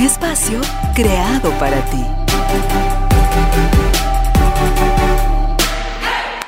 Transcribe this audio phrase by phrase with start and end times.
[0.00, 0.62] Espacio
[0.94, 2.99] creado para ti.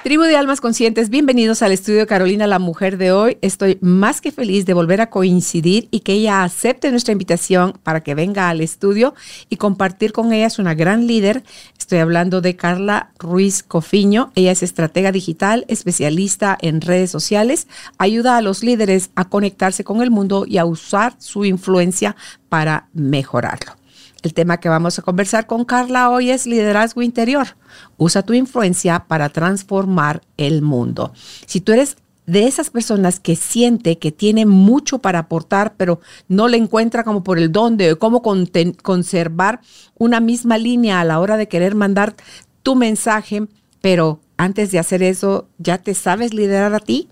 [0.03, 3.39] Tribu de Almas Conscientes, bienvenidos al estudio Carolina, la mujer de hoy.
[3.41, 8.03] Estoy más que feliz de volver a coincidir y que ella acepte nuestra invitación para
[8.03, 9.15] que venga al estudio
[9.49, 10.49] y compartir con ella.
[10.49, 11.45] Es una gran líder.
[11.79, 14.33] Estoy hablando de Carla Ruiz Cofiño.
[14.35, 17.69] Ella es estratega digital, especialista en redes sociales.
[17.97, 22.17] Ayuda a los líderes a conectarse con el mundo y a usar su influencia
[22.49, 23.82] para mejorarlo.
[24.23, 27.57] El tema que vamos a conversar con Carla hoy es liderazgo interior.
[27.97, 31.13] Usa tu influencia para transformar el mundo.
[31.47, 31.97] Si tú eres
[32.27, 37.25] de esas personas que siente que tiene mucho para aportar, pero no le encuentra como
[37.25, 39.61] por el dónde cómo conservar
[39.97, 42.15] una misma línea a la hora de querer mandar
[42.63, 43.49] tu mensaje,
[43.81, 47.09] pero antes de hacer eso, ¿ya te sabes liderar a ti?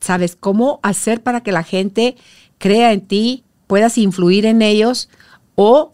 [0.00, 2.16] ¿Sabes cómo hacer para que la gente
[2.56, 5.10] crea en ti, puedas influir en ellos
[5.54, 5.92] o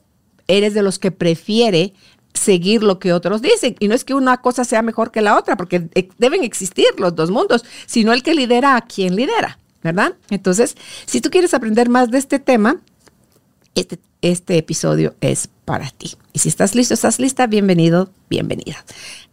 [0.48, 1.92] eres de los que prefiere
[2.36, 3.77] seguir lo que otros dicen.
[3.78, 6.86] Y no es que una cosa sea mejor que la otra, porque e, deben existir
[6.98, 10.14] los dos mundos, sino el que lidera a quien lidera, ¿verdad?
[10.30, 12.80] Entonces, si tú quieres aprender más de este tema,
[13.74, 16.14] este, este episodio es para ti.
[16.33, 18.84] Y si estás listo, estás lista, bienvenido, bienvenida.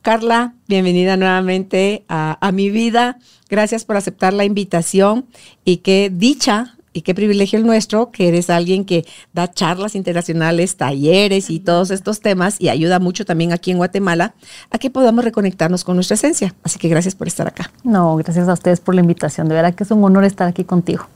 [0.01, 3.19] Carla, bienvenida nuevamente a, a mi vida.
[3.49, 5.27] Gracias por aceptar la invitación
[5.63, 10.77] y qué dicha y qué privilegio el nuestro, que eres alguien que da charlas internacionales,
[10.77, 14.35] talleres y todos estos temas y ayuda mucho también aquí en Guatemala
[14.69, 16.53] a que podamos reconectarnos con nuestra esencia.
[16.63, 17.71] Así que gracias por estar acá.
[17.83, 19.49] No, gracias a ustedes por la invitación.
[19.49, 21.07] De verdad que es un honor estar aquí contigo.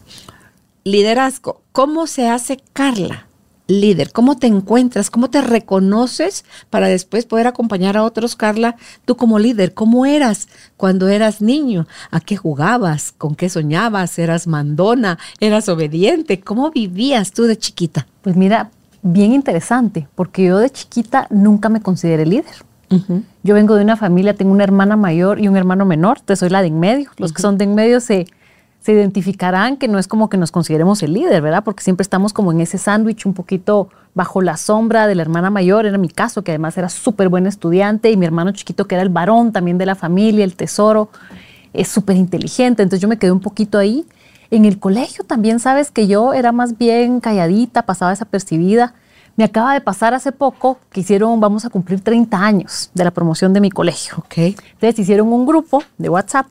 [0.84, 1.62] Liderazgo.
[1.72, 3.27] ¿Cómo se hace Carla?
[3.68, 4.12] Líder?
[4.12, 5.10] ¿Cómo te encuentras?
[5.10, 8.76] ¿Cómo te reconoces para después poder acompañar a otros, Carla?
[9.06, 10.48] Tú como líder, ¿cómo eras
[10.78, 11.88] cuando eras niño?
[12.12, 13.14] ¿A qué jugabas?
[13.18, 14.18] ¿Con qué soñabas?
[14.20, 15.20] ¿Eras mandona?
[15.40, 16.40] ¿Eras obediente?
[16.40, 18.08] ¿Cómo vivías tú de chiquita?
[18.22, 22.66] Pues mira, bien interesante, porque yo de chiquita nunca me consideré líder.
[23.44, 26.50] Yo vengo de una familia, tengo una hermana mayor y un hermano menor, te soy
[26.50, 27.10] la de en medio.
[27.18, 28.28] Los que son de en medio se,
[28.88, 31.62] se identificarán que no es como que nos consideremos el líder, ¿verdad?
[31.62, 35.50] Porque siempre estamos como en ese sándwich un poquito bajo la sombra de la hermana
[35.50, 38.96] mayor, era mi caso, que además era súper buen estudiante, y mi hermano chiquito, que
[38.96, 41.10] era el varón también de la familia, el tesoro,
[41.74, 44.06] es súper inteligente, entonces yo me quedé un poquito ahí.
[44.52, 48.94] En el colegio también sabes que yo era más bien calladita, pasaba desapercibida.
[49.36, 53.12] Me acaba de pasar hace poco que hicieron, vamos a cumplir 30 años de la
[53.12, 54.14] promoción de mi colegio.
[54.20, 54.56] Okay.
[54.76, 56.48] Entonces hicieron un grupo de WhatsApp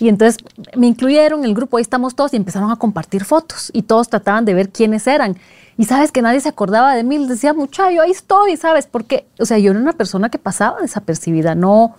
[0.00, 0.38] y entonces
[0.76, 4.08] me incluyeron en el grupo, ahí estamos todos y empezaron a compartir fotos y todos
[4.08, 5.36] trataban de ver quiénes eran.
[5.76, 8.86] Y sabes que nadie se acordaba de mí, les decía, muchacho, ahí estoy, ¿sabes?
[8.86, 11.94] Porque, o sea, yo era una persona que pasaba desapercibida, no,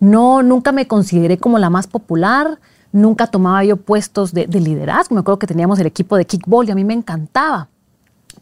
[0.00, 2.58] no, nunca me consideré como la más popular,
[2.92, 5.14] nunca tomaba yo puestos de, de liderazgo.
[5.14, 7.68] Me acuerdo que teníamos el equipo de kickball y a mí me encantaba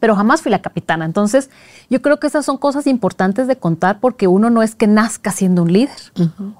[0.05, 1.03] pero jamás fui la capitana.
[1.03, 1.49] Entonces,
[1.89, 5.31] yo creo que esas son cosas importantes de contar porque uno no es que nazca
[5.31, 5.97] siendo un líder.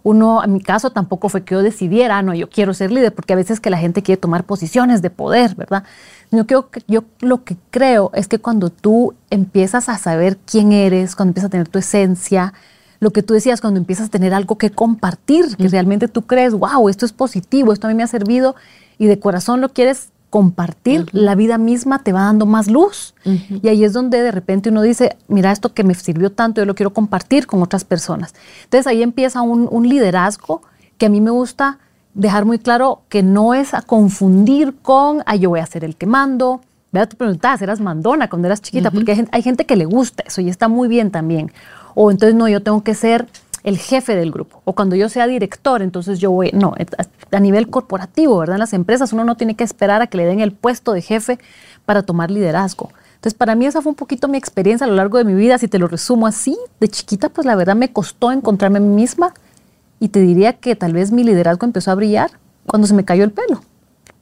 [0.02, 3.34] Uno, en mi caso, tampoco fue que yo decidiera, no, yo quiero ser líder, porque
[3.34, 5.84] a veces que la gente quiere tomar posiciones de poder, ¿verdad?
[6.32, 10.72] Yo, creo que, yo lo que creo es que cuando tú empiezas a saber quién
[10.72, 12.52] eres, cuando empiezas a tener tu esencia,
[13.00, 16.56] lo que tú decías, cuando empiezas a tener algo que compartir, que realmente tú crees,
[16.56, 18.56] wow, esto es positivo, esto a mí me ha servido
[18.98, 23.16] y de corazón lo quieres compartir, la vida misma te va dando más luz.
[23.24, 26.66] Y ahí es donde de repente uno dice, mira, esto que me sirvió tanto, yo
[26.66, 28.36] lo quiero compartir con otras personas.
[28.66, 30.62] Entonces ahí empieza un, liderazgo
[30.98, 31.80] que a mí me gusta
[32.16, 35.96] dejar muy claro que no es a confundir con, ay, yo voy a ser el
[35.96, 36.60] que mando.
[36.92, 37.08] ¿Verdad?
[37.08, 40.42] Tú preguntabas, eras mandona cuando eras chiquita, porque hay hay gente que le gusta eso
[40.42, 41.50] y está muy bien también.
[41.94, 43.26] O entonces, no, yo tengo que ser
[43.66, 44.62] el jefe del grupo.
[44.64, 46.76] O cuando yo sea director, entonces yo voy, no,
[47.32, 48.58] a nivel corporativo, ¿verdad?
[48.58, 51.02] En las empresas uno no tiene que esperar a que le den el puesto de
[51.02, 51.40] jefe
[51.84, 52.92] para tomar liderazgo.
[53.16, 55.58] Entonces, para mí esa fue un poquito mi experiencia a lo largo de mi vida.
[55.58, 58.94] Si te lo resumo así, de chiquita, pues la verdad me costó encontrarme a mí
[58.94, 59.34] misma
[60.00, 62.30] y te diría que tal vez mi liderazgo empezó a brillar
[62.68, 63.62] cuando se me cayó el pelo.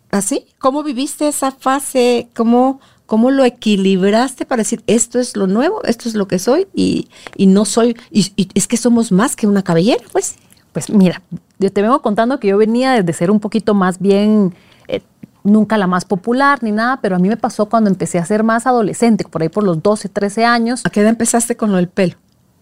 [0.09, 0.45] ¿Así?
[0.57, 2.29] ¿Cómo viviste esa fase?
[2.33, 6.67] ¿Cómo, ¿Cómo lo equilibraste para decir, esto es lo nuevo, esto es lo que soy
[6.73, 7.07] y,
[7.38, 10.35] no soy, y, es que somos más que una cabellera, pues?
[10.71, 11.21] Pues mira,
[11.59, 14.55] yo te vengo contando que yo venía desde ser un poquito más bien,
[14.88, 15.01] eh,
[15.44, 18.44] nunca la más popular ni nada, pero a mí me pasó cuando empecé a ser
[18.44, 20.81] más adolescente, por ahí por los 12, 13 años.
[20.85, 22.15] ¿A qué edad empezaste con lo del pelo?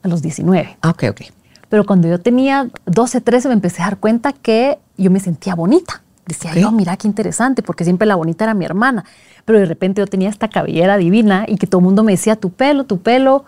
[0.04, 0.78] A los 19.
[0.82, 1.22] Ah, ok, ok.
[1.70, 5.56] Pero cuando yo tenía 12, 13 me empecé a dar cuenta que yo me sentía
[5.56, 6.02] bonita.
[6.26, 9.06] Decía yo, mira qué interesante, porque siempre la bonita era mi hermana.
[9.46, 12.36] Pero de repente yo tenía esta cabellera divina y que todo el mundo me decía,
[12.36, 13.46] tu pelo, tu pelo.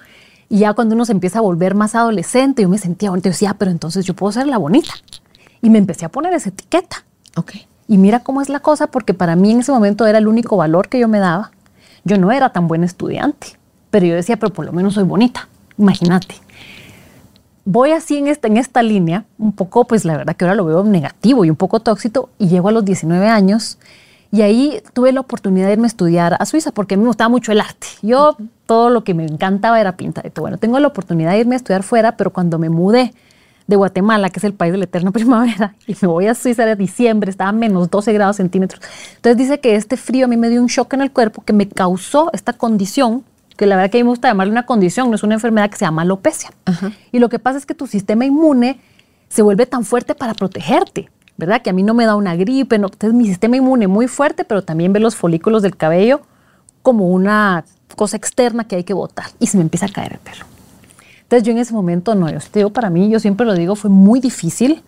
[0.49, 3.29] Y ya cuando uno se empieza a volver más adolescente, yo me sentía bonita.
[3.29, 4.93] Yo decía, ah, pero entonces yo puedo ser la bonita.
[5.61, 7.05] Y me empecé a poner esa etiqueta.
[7.35, 7.53] Ok.
[7.87, 10.57] Y mira cómo es la cosa, porque para mí en ese momento era el único
[10.57, 11.51] valor que yo me daba.
[12.03, 13.47] Yo no era tan buen estudiante,
[13.89, 15.47] pero yo decía, pero por lo menos soy bonita.
[15.77, 16.35] Imagínate
[17.65, 20.65] voy así en esta, en esta línea, un poco, pues la verdad que ahora lo
[20.65, 23.77] veo negativo y un poco tóxico, y llego a los 19 años
[24.33, 27.07] y ahí tuve la oportunidad de irme a estudiar a Suiza porque a mí me
[27.07, 27.85] gustaba mucho el arte.
[28.01, 28.35] Yo
[28.65, 30.31] todo lo que me encantaba era pintar.
[30.35, 33.13] Bueno, tengo la oportunidad de irme a estudiar fuera, pero cuando me mudé
[33.67, 36.65] de Guatemala, que es el país de la eterna primavera, y me voy a Suiza
[36.65, 38.81] de diciembre, estaba a menos 12 grados centímetros.
[39.17, 41.53] Entonces dice que este frío a mí me dio un shock en el cuerpo que
[41.53, 43.23] me causó esta condición
[43.55, 45.69] que la verdad que a mí me gusta llamarle una condición, no es una enfermedad
[45.69, 46.49] que se llama alopecia.
[47.11, 48.79] Y lo que pasa es que tu sistema inmune
[49.29, 51.61] se vuelve tan fuerte para protegerte, ¿verdad?
[51.61, 54.45] Que a mí no me da una gripe, no, entonces mi sistema inmune muy fuerte,
[54.45, 56.21] pero también ve los folículos del cabello
[56.81, 57.65] como una
[57.95, 60.45] cosa externa que hay que botar y se me empieza a caer el pelo.
[61.21, 63.89] Entonces yo en ese momento, no, yo digo, para mí, yo siempre lo digo, fue
[63.89, 64.83] muy difícil.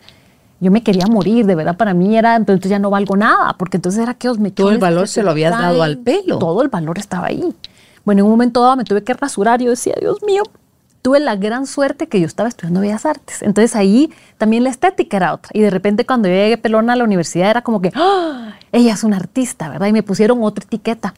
[0.60, 3.78] Yo me quería morir, de verdad, para mí era, entonces ya no valgo nada, porque
[3.78, 6.38] entonces era que os me Todo el valor se lo habías dado al pelo.
[6.38, 7.44] Todo el valor estaba ahí.
[8.06, 10.44] Bueno, en un momento dado me tuve que rasurar y yo decía, Dios mío,
[11.06, 13.44] tuve la gran suerte que yo estaba estudiando Bellas Artes.
[13.44, 15.52] Entonces ahí también la estética era otra.
[15.54, 18.56] Y de repente cuando yo llegué pelona a la universidad era como que, ¡Ah!
[18.72, 19.86] ella es una artista, ¿verdad?
[19.86, 21.14] Y me pusieron otra etiqueta.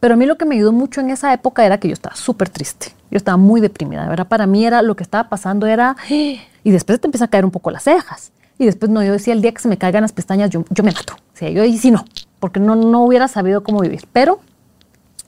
[0.00, 2.14] Pero a mí lo que me ayudó mucho en esa época era que yo estaba
[2.14, 2.88] súper triste.
[3.10, 4.28] Yo estaba muy deprimida, ¿verdad?
[4.28, 7.52] Para mí era lo que estaba pasando era, y después te empieza a caer un
[7.52, 8.32] poco las cejas.
[8.58, 10.84] Y después no, yo decía, el día que se me caigan las pestañas, yo, yo
[10.84, 11.14] me mato.
[11.14, 12.04] O yo y si no,
[12.38, 14.06] porque no, no hubiera sabido cómo vivir.
[14.12, 14.40] Pero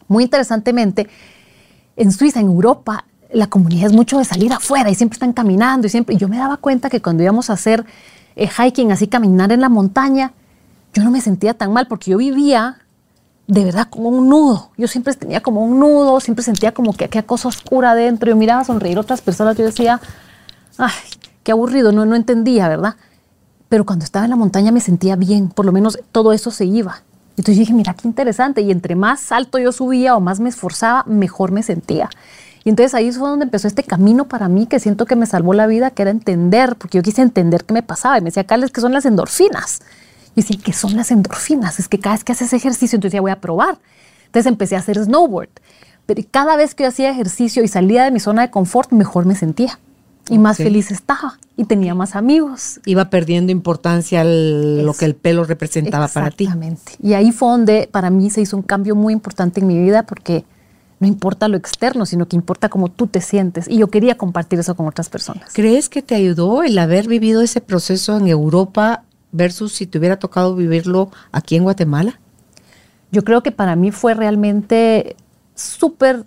[0.09, 1.09] muy interesantemente,
[1.97, 5.87] en Suiza, en Europa, la comunidad es mucho de salir afuera y siempre están caminando
[5.87, 6.17] y siempre.
[6.17, 7.85] Yo me daba cuenta que cuando íbamos a hacer
[8.37, 10.33] eh, hiking, así caminar en la montaña,
[10.95, 12.79] yo no me sentía tan mal porque yo vivía
[13.47, 14.71] de verdad como un nudo.
[14.77, 18.31] Yo siempre tenía como un nudo, siempre sentía como que aquella cosa oscura adentro.
[18.31, 20.01] Yo miraba sonreír a otras personas, yo decía,
[20.79, 20.93] ay,
[21.43, 22.97] qué aburrido, no, no entendía, ¿verdad?
[23.69, 26.65] Pero cuando estaba en la montaña me sentía bien, por lo menos todo eso se
[26.65, 27.03] iba.
[27.37, 28.63] Entonces dije, mira qué interesante.
[28.63, 32.09] Y entre más alto yo subía o más me esforzaba, mejor me sentía.
[32.65, 35.53] Y entonces ahí fue donde empezó este camino para mí que siento que me salvó
[35.53, 38.17] la vida, que era entender, porque yo quise entender qué me pasaba.
[38.17, 39.83] Y me decía, Carles, ¿qué son las endorfinas?
[40.35, 41.79] Y decía, ¿qué son las endorfinas?
[41.79, 43.79] Es que cada vez que haces ejercicio, entonces ya voy a probar.
[44.27, 45.51] Entonces empecé a hacer snowboard.
[46.07, 49.27] Pero cada vez que yo hacía ejercicio y salía de mi zona de confort, mejor
[49.27, 49.79] me sentía
[50.31, 52.81] y más feliz estaba y tenía más amigos.
[52.87, 56.45] Iba perdiendo importancia lo que el pelo representaba para ti.
[56.45, 56.93] Exactamente.
[57.03, 60.05] Y ahí fue donde para mí se hizo un cambio muy importante en mi vida
[60.05, 60.45] porque
[61.01, 63.69] no importa lo externo, sino que importa cómo tú te sientes.
[63.69, 65.53] Y yo quería compartir eso con otras personas.
[65.53, 70.19] ¿Crees que te ayudó el haber vivido ese proceso en Europa versus si te hubiera
[70.19, 72.21] tocado vivirlo aquí en Guatemala?
[73.11, 75.17] Yo creo que para mí fue realmente
[75.55, 76.25] súper,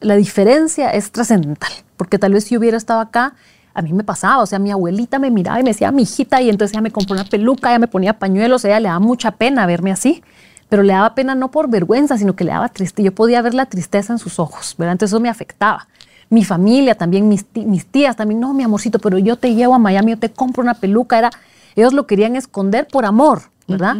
[0.00, 1.70] la diferencia es trascendental
[2.00, 3.34] porque tal vez si hubiera estado acá,
[3.74, 6.40] a mí me pasaba, o sea, mi abuelita me miraba y me decía, mi hijita,
[6.40, 9.32] y entonces ella me compró una peluca, ella me ponía pañuelos, ella le daba mucha
[9.32, 10.22] pena verme así,
[10.70, 13.52] pero le daba pena no por vergüenza, sino que le daba tristeza, yo podía ver
[13.52, 14.92] la tristeza en sus ojos, ¿verdad?
[14.92, 15.88] Entonces eso me afectaba.
[16.30, 19.78] Mi familia también, mis, mis tías también, no, mi amorcito, pero yo te llevo a
[19.78, 21.30] Miami, yo te compro una peluca, era,
[21.74, 23.96] ellos lo querían esconder por amor, ¿verdad?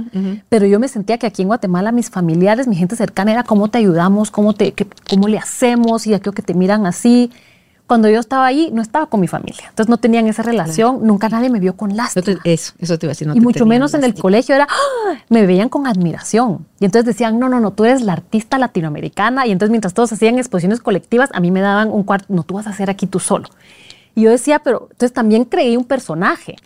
[0.48, 3.68] Pero yo me sentía que aquí en Guatemala mis familiares, mi gente cercana era cómo
[3.68, 4.72] te ayudamos, cómo, te,
[5.08, 7.30] cómo le hacemos y aquello que te miran así
[7.90, 9.64] cuando yo estaba ahí, no estaba con mi familia.
[9.68, 12.38] Entonces no tenían esa relación, nunca nadie me vio con lástima.
[12.44, 13.28] eso, eso te iba a decir.
[13.34, 15.16] y mucho menos en el colegio era, ¡ah!
[15.28, 16.64] me veían con admiración.
[16.78, 19.48] Y entonces decían, no, no, no, tú eres la artista latinoamericana.
[19.48, 22.54] Y entonces mientras todos hacían exposiciones colectivas, a mí me daban un cuarto, no, tú
[22.54, 23.48] vas a hacer aquí tú solo.
[24.14, 26.58] Y yo decía, pero entonces también creí un personaje.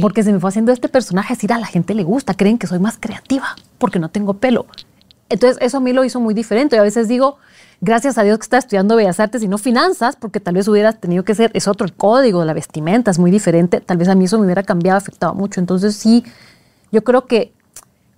[0.00, 2.68] Porque se me fue haciendo este personaje, decir, a la gente le gusta, creen que
[2.68, 4.66] soy más creativa porque no tengo pelo.
[5.28, 6.76] Entonces eso a mí lo hizo muy diferente.
[6.76, 7.38] Y a veces digo,
[7.86, 11.00] gracias a Dios que estás estudiando Bellas Artes y no finanzas, porque tal vez hubieras
[11.00, 14.14] tenido que ser, es otro el código la vestimenta, es muy diferente, tal vez a
[14.14, 15.60] mí eso me hubiera cambiado, afectado mucho.
[15.60, 16.24] Entonces sí,
[16.90, 17.52] yo creo que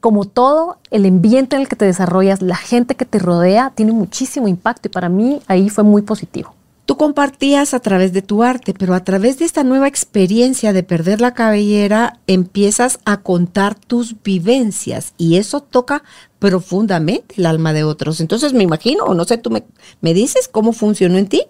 [0.01, 3.93] como todo, el ambiente en el que te desarrollas, la gente que te rodea, tiene
[3.93, 6.55] muchísimo impacto y para mí ahí fue muy positivo.
[6.89, 10.83] Tú compartías a través de tu arte, pero a través de esta nueva experiencia de
[10.83, 16.03] perder la cabellera, empiezas a contar tus vivencias y eso toca
[16.39, 18.23] profundamente el alma de otros.
[18.23, 19.65] Entonces me imagino, no sé, tú me,
[20.01, 21.43] me dices cómo funcionó en ti,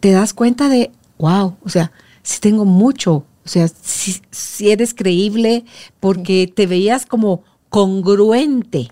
[0.00, 5.66] te das cuenta de, wow, o sea, si tengo mucho, o sea, si, eres creíble
[6.00, 8.88] porque te veías como congruente.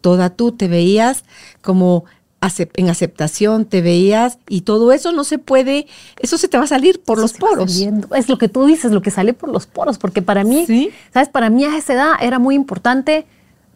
[0.00, 1.24] Toda tú te veías
[1.60, 2.04] como
[2.40, 5.86] en aceptación, te veías y todo eso no se puede,
[6.18, 7.84] eso se te va a salir por los poros.
[8.14, 11.28] Es lo que tú dices, lo que sale por los poros, porque para mí, ¿sabes?
[11.28, 13.26] Para mí a esa edad era muy importante,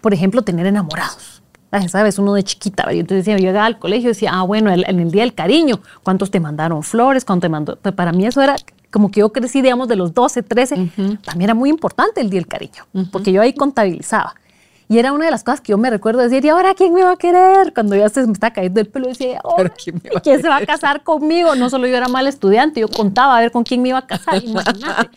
[0.01, 1.43] por ejemplo, tener enamorados.
[1.89, 2.19] ¿Sabes?
[2.19, 5.01] Uno de chiquita, yo entonces decía, yo llegaba al colegio y decía, ah, bueno, en
[5.01, 7.25] el, día del cariño, ¿cuántos te mandaron flores?
[7.25, 7.77] ¿Cuántos te mandó?
[7.77, 8.57] Pues para mí eso era
[8.91, 10.91] como que yo crecí, digamos, de los 12, 13,
[11.25, 14.35] para mí era muy importante el día del cariño, porque yo ahí contabilizaba.
[14.93, 17.03] Y era una de las cosas que yo me recuerdo decir, ¿y ahora quién me
[17.03, 17.73] va a querer?
[17.73, 20.67] Cuando ya se me está cayendo el pelo, decía, oh, ¿quién, ¿quién se va a
[20.67, 21.55] casar conmigo?
[21.55, 24.07] No solo yo era mal estudiante, yo contaba a ver con quién me iba a
[24.07, 25.09] casar, imagínate.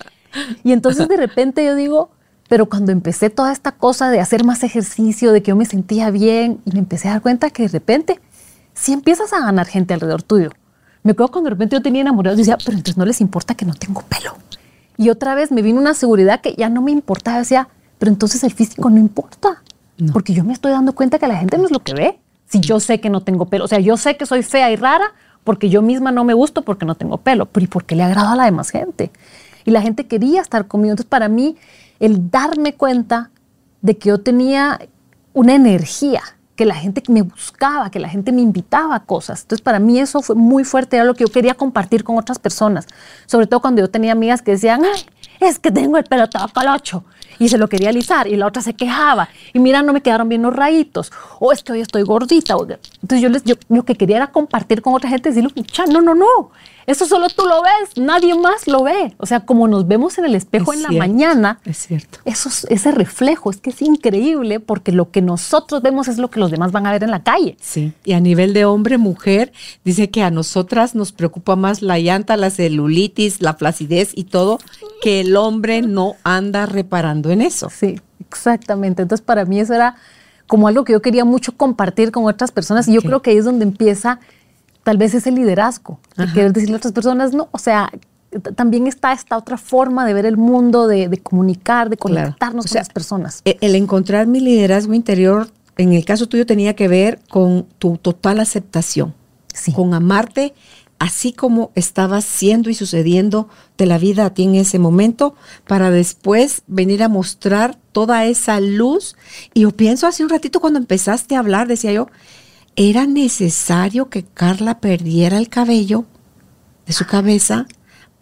[0.63, 2.09] Y entonces de repente yo digo,
[2.47, 6.09] pero cuando empecé toda esta cosa de hacer más ejercicio, de que yo me sentía
[6.09, 8.21] bien, y me empecé a dar cuenta que de repente
[8.75, 10.51] si empiezas a ganar gente alrededor tuyo.
[11.03, 13.55] Me acuerdo cuando de repente yo tenía enamorados y decía, pero entonces no les importa
[13.55, 14.37] que no tengo pelo.
[14.95, 17.39] Y otra vez me vino una seguridad que ya no me importaba.
[17.39, 17.67] Decía,
[18.05, 19.63] pero entonces el físico no importa.
[20.13, 22.19] Porque yo me estoy dando cuenta que la gente no es lo que ve.
[22.47, 24.75] Si yo sé que no tengo pelo, o sea, yo sé que soy fea y
[24.75, 27.95] rara porque yo misma no me gusto porque no tengo pelo, pero ¿y por qué
[27.95, 29.09] le agrada a la demás gente?
[29.63, 30.91] Y la gente quería estar conmigo.
[30.91, 31.57] Entonces, para mí,
[31.99, 33.31] el darme cuenta
[33.81, 34.79] de que yo tenía
[35.33, 36.21] una energía,
[36.55, 39.41] que la gente me buscaba, que la gente me invitaba a cosas.
[39.41, 42.37] Entonces, para mí eso fue muy fuerte, era lo que yo quería compartir con otras
[42.37, 42.85] personas.
[43.25, 45.01] Sobre todo cuando yo tenía amigas que decían, ay,
[45.39, 47.03] es que tengo el pelo todo colocho
[47.39, 50.29] y se lo quería alisar y la otra se quejaba y mira, no me quedaron
[50.29, 52.55] bien los rayitos o es que hoy estoy gordita.
[53.01, 55.51] Entonces yo, les, yo lo que quería era compartir con otra gente, decirle,
[55.91, 56.51] no, no, no,
[56.87, 59.13] eso solo tú lo ves, nadie más lo ve.
[59.17, 62.19] O sea, como nos vemos en el espejo en la mañana, es cierto.
[62.25, 66.39] Eso, ese reflejo es que es increíble porque lo que nosotros vemos es lo que
[66.39, 67.57] los demás van a ver en la calle.
[67.59, 69.51] Sí, y a nivel de hombre, mujer,
[69.83, 74.59] dice que a nosotras nos preocupa más la llanta, la celulitis, la flacidez y todo,
[75.01, 77.69] que el hombre no anda reparando en eso.
[77.69, 79.01] Sí, exactamente.
[79.01, 79.95] Entonces, para mí eso era
[80.47, 83.37] como algo que yo quería mucho compartir con otras personas y yo creo que ahí
[83.37, 84.19] es donde empieza
[84.85, 87.91] tal vez ese liderazgo, de querer decirle a otras personas, no, o sea,
[88.55, 92.89] también está esta otra forma de ver el mundo, de, comunicar, de conectarnos con las
[92.89, 93.41] personas.
[93.45, 97.97] E, el, encontrar mi liderazgo interior, en el caso tuyo, tenía que ver con tu
[97.97, 99.15] total aceptación,
[99.73, 100.53] con amarte
[100.99, 103.49] así como estaba siendo y sucediendo
[103.79, 105.35] de la vida a ti en ese momento,
[105.67, 109.15] para después venir a mostrar toda esa luz.
[109.55, 112.07] Y yo pienso hace un ratito cuando empezaste a hablar, decía yo,
[112.75, 116.05] era necesario que Carla perdiera el cabello
[116.85, 117.67] de su cabeza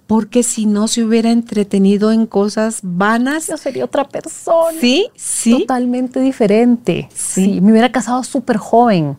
[0.07, 3.47] porque si no se hubiera entretenido en cosas vanas.
[3.47, 4.79] Yo sería otra persona.
[4.79, 5.59] Sí, sí.
[5.59, 7.09] Totalmente diferente.
[7.13, 7.61] Sí.
[7.61, 9.17] Me hubiera casado súper joven.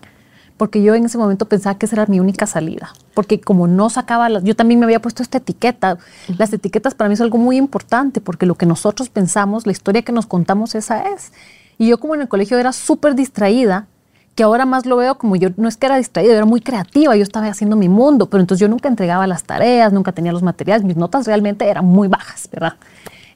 [0.57, 2.93] Porque yo en ese momento pensaba que esa era mi única salida.
[3.14, 4.45] Porque como no sacaba las.
[4.45, 5.99] Yo también me había puesto esta etiqueta.
[6.38, 10.03] Las etiquetas para mí es algo muy importante porque lo que nosotros pensamos, la historia
[10.03, 11.33] que nos contamos, esa es.
[11.76, 13.88] Y yo, como en el colegio era súper distraída,
[14.35, 17.14] que ahora más lo veo como yo no es que era distraída, era muy creativa,
[17.17, 20.43] yo estaba haciendo mi mundo, pero entonces yo nunca entregaba las tareas, nunca tenía los
[20.43, 22.75] materiales, mis notas realmente eran muy bajas, ¿verdad?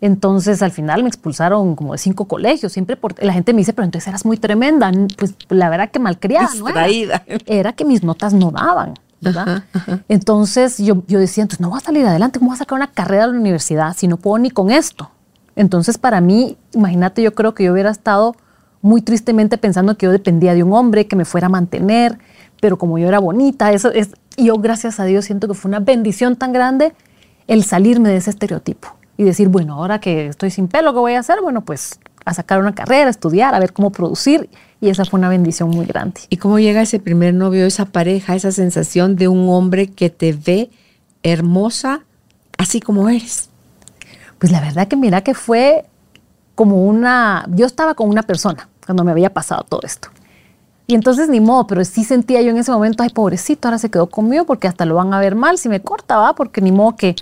[0.01, 3.73] Entonces al final me expulsaron como de cinco colegios, siempre por, la gente me dice,
[3.73, 6.69] pero entonces eras muy tremenda, pues la verdad que malcriada, ¿no?
[6.69, 7.23] Era?
[7.47, 8.95] era que mis notas no daban.
[9.21, 9.65] ¿verdad?
[10.09, 12.87] Entonces yo, yo decía, entonces no voy a salir adelante, ¿cómo voy a sacar una
[12.87, 15.11] carrera de la universidad si no puedo ni con esto?
[15.57, 18.37] Entonces para mí, imagínate, yo creo que yo hubiera estado
[18.83, 22.19] muy tristemente pensando que yo dependía de un hombre que me fuera a mantener,
[22.61, 25.81] pero como yo era bonita, eso es, yo gracias a Dios siento que fue una
[25.81, 26.93] bendición tan grande
[27.47, 31.15] el salirme de ese estereotipo y decir, bueno, ahora que estoy sin pelo, ¿qué voy
[31.15, 31.41] a hacer?
[31.43, 34.49] Bueno, pues a sacar una carrera, a estudiar, a ver cómo producir.
[34.81, 36.21] Y esa fue una bendición muy grande.
[36.29, 40.33] ¿Y cómo llega ese primer novio, esa pareja, esa sensación de un hombre que te
[40.33, 40.71] ve
[41.23, 42.05] hermosa
[42.59, 43.49] así como eres?
[44.39, 45.87] Pues la verdad que mira que fue
[46.59, 50.09] como una, yo estaba con una persona cuando me había pasado todo esto.
[50.89, 53.93] Y entonces ni modo, pero sí sentía yo en ese momento, ay, pobrecito, ahora se
[53.93, 56.73] quedó conmigo porque hasta lo van a ver mal si me corta, va, porque ni
[56.73, 57.15] modo que,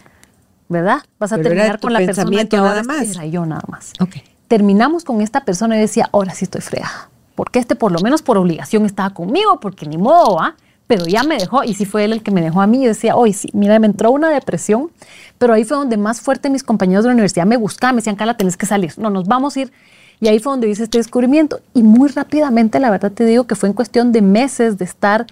[0.70, 1.02] ¿verdad?
[1.18, 3.10] Vas a terminar con la persona que nada más.
[3.10, 3.92] Era yo nada más.
[4.00, 4.22] Okay.
[4.48, 7.10] Terminamos con esta persona y decía, ahora sí estoy fregada.
[7.34, 10.56] Porque este por lo menos por obligación estaba conmigo, porque ni modo, ¿va?
[10.86, 12.86] Pero ya me dejó, y sí fue él el que me dejó a mí, y
[12.86, 14.90] decía, hoy sí, mira, me entró una depresión,
[15.38, 18.16] pero ahí fue donde más fuerte mis compañeros de la universidad me buscaban, me decían,
[18.16, 19.72] Carla, tenés que salir, no, nos vamos a ir,
[20.20, 23.54] y ahí fue donde hice este descubrimiento, y muy rápidamente, la verdad te digo que
[23.54, 25.26] fue en cuestión de meses de estar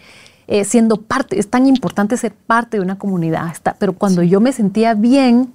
[0.46, 4.40] eh, siendo parte, es tan importante ser parte de una comunidad, está, pero cuando yo
[4.40, 5.52] me sentía bien,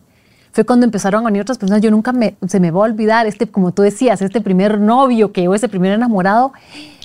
[0.52, 3.28] fue cuando empezaron a venir otras personas, yo nunca me, se me va a olvidar,
[3.28, 6.54] este, como tú decías, este primer novio que yo, ese primer enamorado,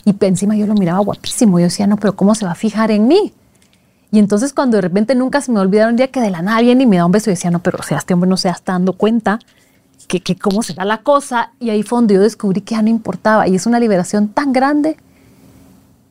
[0.05, 1.59] y encima yo lo miraba guapísimo.
[1.59, 3.33] Yo decía, no, pero ¿cómo se va a fijar en mí?
[4.11, 6.61] Y entonces cuando de repente nunca se me olvidaron un día que de la nada
[6.61, 8.37] viene y me da un beso y decía, no, pero o sea, este hombre no
[8.37, 9.41] se está dando cuenta
[10.07, 11.53] que, que cómo será la cosa.
[11.59, 13.49] Y ahí fue donde yo descubrí que ya no importaba.
[13.49, 14.97] Y es una liberación tan grande.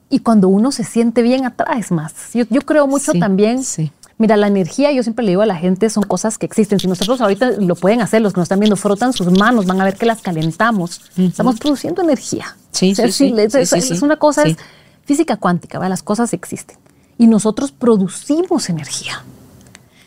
[0.09, 2.13] Y cuando uno se siente bien, atraes más.
[2.33, 3.63] Yo, yo creo mucho Sí, también.
[3.63, 3.91] sí.
[4.19, 6.79] Mira, la energía, yo siempre le digo a la gente, son cosas que existen.
[6.79, 9.81] Si nosotros ahorita lo pueden hacer, los que nos están viendo, frotan sus manos, van
[9.81, 11.01] a ver que las calentamos.
[11.17, 12.55] Estamos produciendo energía.
[12.71, 13.33] Sí, O sea, sí, sí.
[13.37, 14.57] es, Sí, una cosa, es
[15.05, 15.89] física cuántica, ¿verdad?
[15.89, 16.77] las cosas existen.
[17.17, 19.23] Y nosotros producimos energía.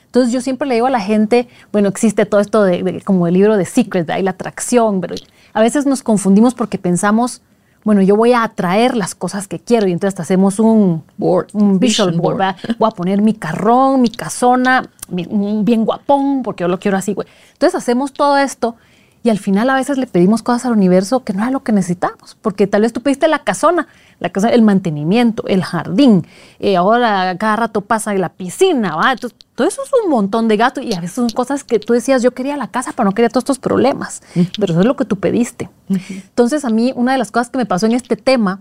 [0.07, 3.27] Entonces yo siempre le digo a la gente, bueno, existe todo esto de, de- como
[3.27, 5.15] el libro de Secret, hay la atracción, pero
[5.53, 7.43] a veces nos confundimos porque pensamos,
[7.87, 11.79] bueno, yo voy a atraer las cosas que quiero y entonces hacemos un Board, un
[11.79, 16.81] visual board, voy a poner mi carrón, mi casona, bien, bien guapón, porque yo lo
[16.81, 17.29] quiero así, güey.
[17.53, 18.75] Entonces hacemos todo esto
[19.23, 21.71] y al final a veces le pedimos cosas al universo que no era lo que
[21.71, 23.87] necesitamos, porque tal vez tú pediste la casona,
[24.19, 26.27] la casa, el mantenimiento, el jardín,
[26.59, 29.13] eh, ahora cada rato pasa la piscina, ¿va?
[29.13, 31.93] Entonces, todo eso es un montón de gastos y a veces son cosas que tú
[31.93, 34.23] decías, yo quería la casa, pero no quería todos estos problemas,
[34.59, 35.71] pero eso es lo que tú pediste.
[35.89, 38.61] Entonces a mí una de las cosas que me pasó en este tema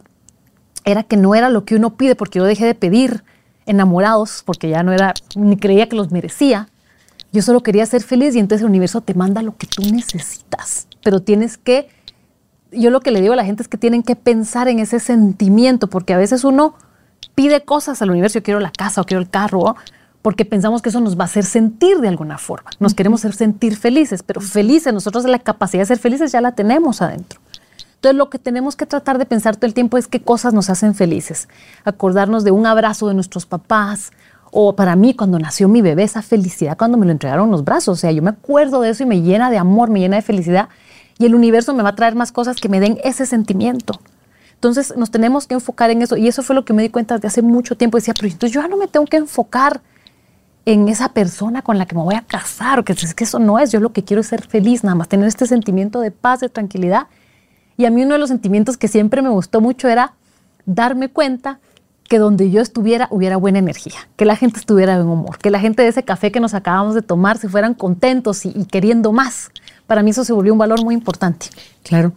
[0.85, 3.23] era que no era lo que uno pide, porque yo dejé de pedir
[3.65, 6.69] enamorados, porque ya no era, ni creía que los merecía.
[7.31, 10.87] Yo solo quería ser feliz y entonces el universo te manda lo que tú necesitas,
[11.03, 11.89] pero tienes que,
[12.75, 14.99] yo lo que le digo a la gente es que tienen que pensar en ese
[14.99, 16.75] sentimiento, porque a veces uno
[17.33, 19.75] pide cosas al universo, yo quiero la casa o quiero el carro, ¿o?
[20.21, 22.71] porque pensamos que eso nos va a hacer sentir de alguna forma.
[22.79, 26.53] Nos queremos hacer sentir felices, pero felices, nosotros la capacidad de ser felices ya la
[26.53, 27.39] tenemos adentro.
[27.95, 30.69] Entonces lo que tenemos que tratar de pensar todo el tiempo es qué cosas nos
[30.71, 31.47] hacen felices.
[31.83, 34.11] Acordarnos de un abrazo de nuestros papás
[34.51, 37.63] o para mí cuando nació mi bebé, esa felicidad cuando me lo entregaron en los
[37.63, 37.97] brazos.
[37.97, 40.21] O sea, yo me acuerdo de eso y me llena de amor, me llena de
[40.21, 40.69] felicidad.
[41.17, 43.99] Y el universo me va a traer más cosas que me den ese sentimiento.
[44.55, 46.17] Entonces nos tenemos que enfocar en eso.
[46.17, 47.97] Y eso fue lo que me di cuenta de hace mucho tiempo.
[47.97, 49.81] Decía, pero entonces yo ya no me tengo que enfocar
[50.65, 53.59] en esa persona con la que me voy a casar, que es que eso no
[53.59, 56.39] es, yo lo que quiero es ser feliz, nada más tener este sentimiento de paz,
[56.39, 57.07] de tranquilidad.
[57.77, 60.13] Y a mí uno de los sentimientos que siempre me gustó mucho era
[60.65, 61.59] darme cuenta
[62.09, 65.51] que donde yo estuviera hubiera buena energía, que la gente estuviera de buen humor, que
[65.51, 68.65] la gente de ese café que nos acabamos de tomar se fueran contentos y, y
[68.65, 69.51] queriendo más.
[69.87, 71.47] Para mí eso se volvió un valor muy importante.
[71.83, 72.13] Claro.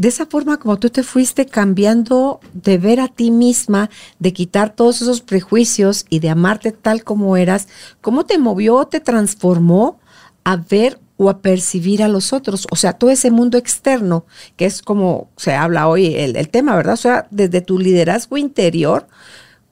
[0.00, 4.74] De esa forma como tú te fuiste cambiando de ver a ti misma, de quitar
[4.74, 7.68] todos esos prejuicios y de amarte tal como eras,
[8.00, 10.00] ¿cómo te movió, te transformó
[10.42, 12.66] a ver o a percibir a los otros?
[12.70, 14.24] O sea, todo ese mundo externo,
[14.56, 16.94] que es como se habla hoy el, el tema, ¿verdad?
[16.94, 19.06] O sea, desde tu liderazgo interior,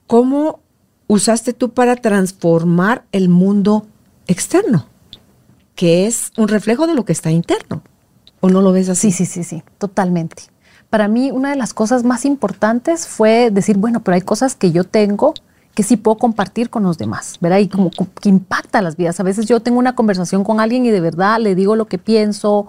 [0.07, 0.61] ¿cómo
[1.07, 3.87] usaste tú para transformar el mundo
[4.27, 4.89] externo?
[5.79, 7.83] Que es un reflejo de lo que está interno.
[8.41, 9.13] ¿O no lo ves así?
[9.13, 10.43] Sí, sí, sí, sí, totalmente.
[10.91, 14.73] Para mí una de las cosas más importantes fue decir, bueno, pero hay cosas que
[14.73, 15.35] yo tengo
[15.77, 17.59] que sí puedo compartir con los demás, ¿verdad?
[17.59, 19.21] Y como que impacta las vidas.
[19.21, 21.99] A veces yo tengo una conversación con alguien y de verdad le digo lo que
[21.99, 22.67] pienso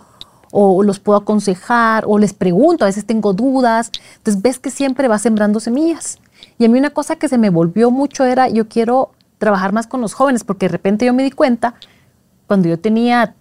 [0.51, 3.89] o los puedo aconsejar o les pregunto, a veces tengo dudas.
[4.17, 6.19] Entonces ves que siempre va sembrando semillas.
[6.59, 9.87] Y a mí una cosa que se me volvió mucho era, yo quiero trabajar más
[9.87, 11.73] con los jóvenes porque de repente yo me di cuenta
[12.49, 13.35] cuando yo tenía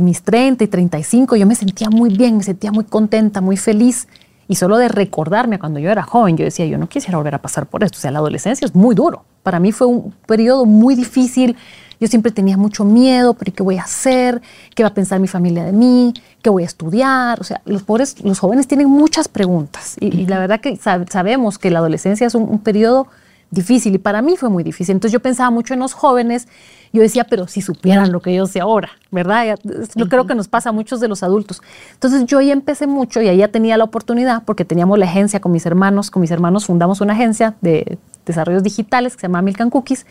[0.00, 4.06] mis 30 y 35, yo me sentía muy bien, me sentía muy contenta, muy feliz.
[4.46, 7.42] Y solo de recordarme cuando yo era joven, yo decía, yo no quisiera volver a
[7.42, 7.98] pasar por esto.
[7.98, 9.24] O sea, la adolescencia es muy duro.
[9.42, 11.56] Para mí fue un periodo muy difícil.
[11.98, 14.40] Yo siempre tenía mucho miedo, pero ¿qué voy a hacer?
[14.76, 16.14] ¿Qué va a pensar mi familia de mí?
[16.40, 17.40] ¿Qué voy a estudiar?
[17.40, 19.96] O sea, los pobres, los jóvenes tienen muchas preguntas.
[19.98, 23.08] Y, y la verdad que sab- sabemos que la adolescencia es un, un periodo
[23.52, 24.94] difícil y para mí fue muy difícil.
[24.94, 26.48] Entonces yo pensaba mucho en los jóvenes,
[26.92, 29.44] yo decía, pero si supieran lo que yo sé ahora, ¿verdad?
[29.46, 29.56] Ya-
[29.94, 31.62] Yo creo que nos pasa a muchos de los adultos.
[31.92, 35.38] Entonces yo ahí empecé mucho y ahí ya tenía la oportunidad porque teníamos la agencia
[35.40, 39.42] con mis hermanos, con mis hermanos fundamos una agencia de desarrollos digitales que se llama
[39.42, 40.06] Milk and Cookies.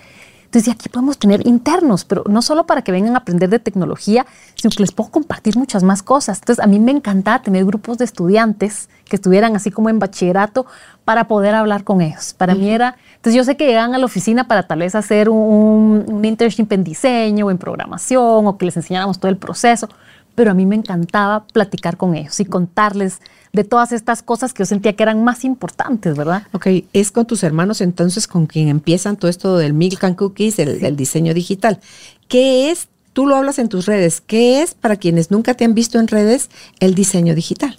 [0.52, 4.26] Entonces, aquí podemos tener internos, pero no solo para que vengan a aprender de tecnología,
[4.56, 6.40] sino que les puedo compartir muchas más cosas.
[6.40, 10.66] Entonces, a mí me encantaba tener grupos de estudiantes que estuvieran así como en bachillerato
[11.06, 12.34] para poder hablar con ellos.
[12.34, 15.30] Para mí era, entonces yo sé que llegaban a la oficina para tal vez hacer
[15.30, 19.88] un, un internship en diseño o en programación o que les enseñáramos todo el proceso,
[20.36, 23.22] pero a mí me encantaba platicar con ellos y contarles
[23.54, 26.44] de todas estas cosas que yo sentía que eran más importantes, ¿verdad?
[26.54, 30.60] Ok, es con tus hermanos entonces con quien empiezan todo esto del Milk and Cookies,
[30.60, 31.80] el, del diseño digital.
[32.28, 32.88] ¿Qué es?
[33.14, 34.22] Tú lo hablas en tus redes.
[34.22, 37.78] ¿Qué es para quienes nunca te han visto en redes el diseño digital?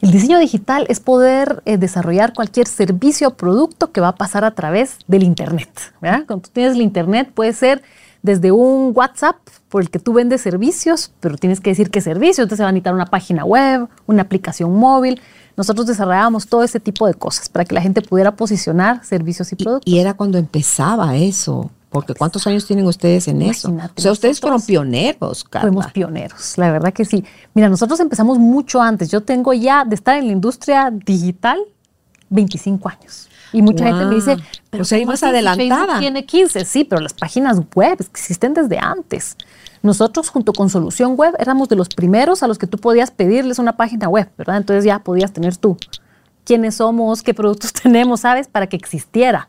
[0.00, 4.44] El diseño digital es poder eh, desarrollar cualquier servicio o producto que va a pasar
[4.44, 5.68] a través del Internet.
[6.00, 6.24] ¿verdad?
[6.26, 7.82] Cuando tú tienes el Internet puede ser
[8.24, 9.36] desde un WhatsApp
[9.68, 12.70] por el que tú vendes servicios, pero tienes que decir qué servicio, entonces se va
[12.70, 15.20] a necesitar una página web, una aplicación móvil.
[15.58, 19.56] Nosotros desarrollábamos todo ese tipo de cosas para que la gente pudiera posicionar servicios y
[19.56, 19.92] productos.
[19.92, 23.70] y era cuando empezaba eso, Porque ¿cuántos años tienen ustedes en eso?
[23.94, 25.68] O sea, ustedes fueron pioneros, Carla.
[25.68, 27.24] Fuimos pioneros, la verdad que sí.
[27.52, 29.10] Mira, nosotros empezamos mucho antes.
[29.10, 31.58] Yo tengo ya de estar en la industria digital
[32.30, 33.28] 25 años.
[33.54, 34.36] Y mucha gente me dice,
[34.68, 34.84] pero O.
[34.84, 35.66] Si adelantada.
[35.68, 39.36] Facebook tiene 15, sí, pero las páginas web existen desde antes.
[39.82, 43.58] Nosotros junto con Solución Web éramos de los primeros a los que tú podías pedirles
[43.58, 44.56] una página web, ¿verdad?
[44.56, 45.76] Entonces ya podías tener tú
[46.44, 48.48] quiénes somos, qué productos tenemos, ¿sabes?
[48.48, 49.48] Para que existiera.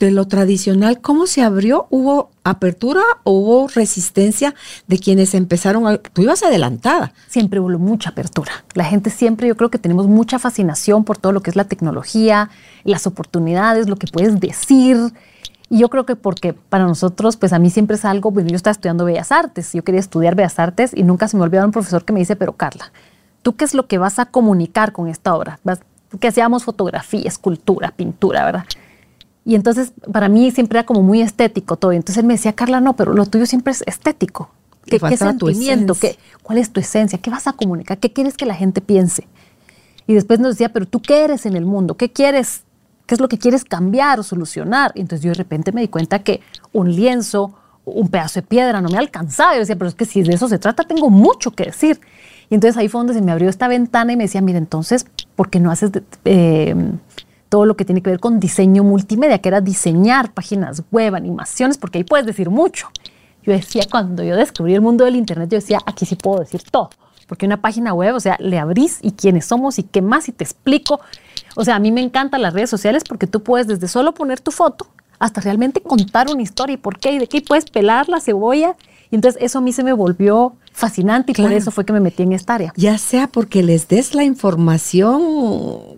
[0.00, 1.86] De lo tradicional, ¿cómo se abrió?
[1.90, 4.54] ¿Hubo apertura o hubo resistencia
[4.88, 5.98] de quienes empezaron a...
[5.98, 7.12] Tú ibas adelantada.
[7.28, 8.50] siempre hubo mucha apertura.
[8.74, 11.64] La gente siempre, yo creo que tenemos mucha fascinación por todo lo que es la
[11.64, 12.48] tecnología,
[12.84, 14.96] las oportunidades, lo que puedes decir.
[15.68, 18.56] Y yo creo que porque para nosotros, pues a mí siempre es algo, bueno, yo
[18.56, 21.72] estaba estudiando Bellas Artes, yo quería estudiar Bellas Artes y nunca se me olvidó un
[21.72, 22.90] profesor que me dice, pero Carla,
[23.42, 25.60] ¿tú qué es lo que vas a comunicar con esta obra?
[25.62, 25.80] Vas-
[26.18, 28.64] Que hacíamos fotografía, escultura, pintura, ¿verdad?
[29.44, 31.92] Y entonces para mí siempre era como muy estético todo.
[31.92, 34.50] Entonces él me decía, Carla, no, pero lo tuyo siempre es estético.
[34.84, 35.16] ¿Qué, qué
[35.52, 35.94] sentimiento?
[36.00, 37.18] ¿Qué, ¿Cuál es tu esencia?
[37.18, 37.98] ¿Qué vas a comunicar?
[37.98, 39.26] ¿Qué quieres que la gente piense?
[40.06, 41.96] Y después nos decía, pero tú qué eres en el mundo?
[41.96, 42.62] ¿Qué quieres?
[43.06, 44.92] ¿Qué es lo que quieres cambiar o solucionar?
[44.94, 46.40] Y entonces yo de repente me di cuenta que
[46.72, 49.54] un lienzo, un pedazo de piedra no me alcanzaba.
[49.54, 52.00] Yo decía, pero es que si de eso se trata, tengo mucho que decir.
[52.48, 55.06] Y entonces ahí fue donde se me abrió esta ventana y me decía, mira, entonces,
[55.36, 56.74] ¿por qué no haces de- eh,
[57.50, 61.76] todo lo que tiene que ver con diseño multimedia, que era diseñar páginas web, animaciones,
[61.76, 62.88] porque ahí puedes decir mucho?
[63.42, 66.62] Yo decía, cuando yo descubrí el mundo del Internet, yo decía, aquí sí puedo decir
[66.62, 66.90] todo.
[67.26, 70.32] Porque una página web, o sea, le abrís y quiénes somos y qué más y
[70.32, 71.00] te explico.
[71.56, 74.40] O sea, a mí me encantan las redes sociales porque tú puedes desde solo poner
[74.40, 74.86] tu foto
[75.18, 78.74] hasta realmente contar una historia y por qué y de qué puedes pelar la cebolla.
[79.10, 81.56] Y entonces eso a mí se me volvió fascinante y por Claro.
[81.56, 82.72] eso fue que me metí en esta área.
[82.76, 85.22] Ya sea porque les des la información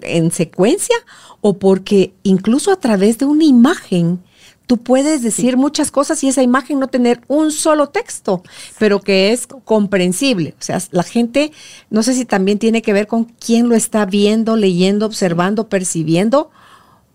[0.02, 0.96] en secuencia
[1.40, 4.20] o porque incluso a través de una imagen
[4.66, 8.42] tú puedes decir muchas cosas y esa imagen no tener un solo texto,
[8.78, 10.54] pero que es comprensible.
[10.58, 11.52] O sea, la gente,
[11.90, 16.50] no sé si también tiene que ver con quién lo está viendo, leyendo, observando, percibiendo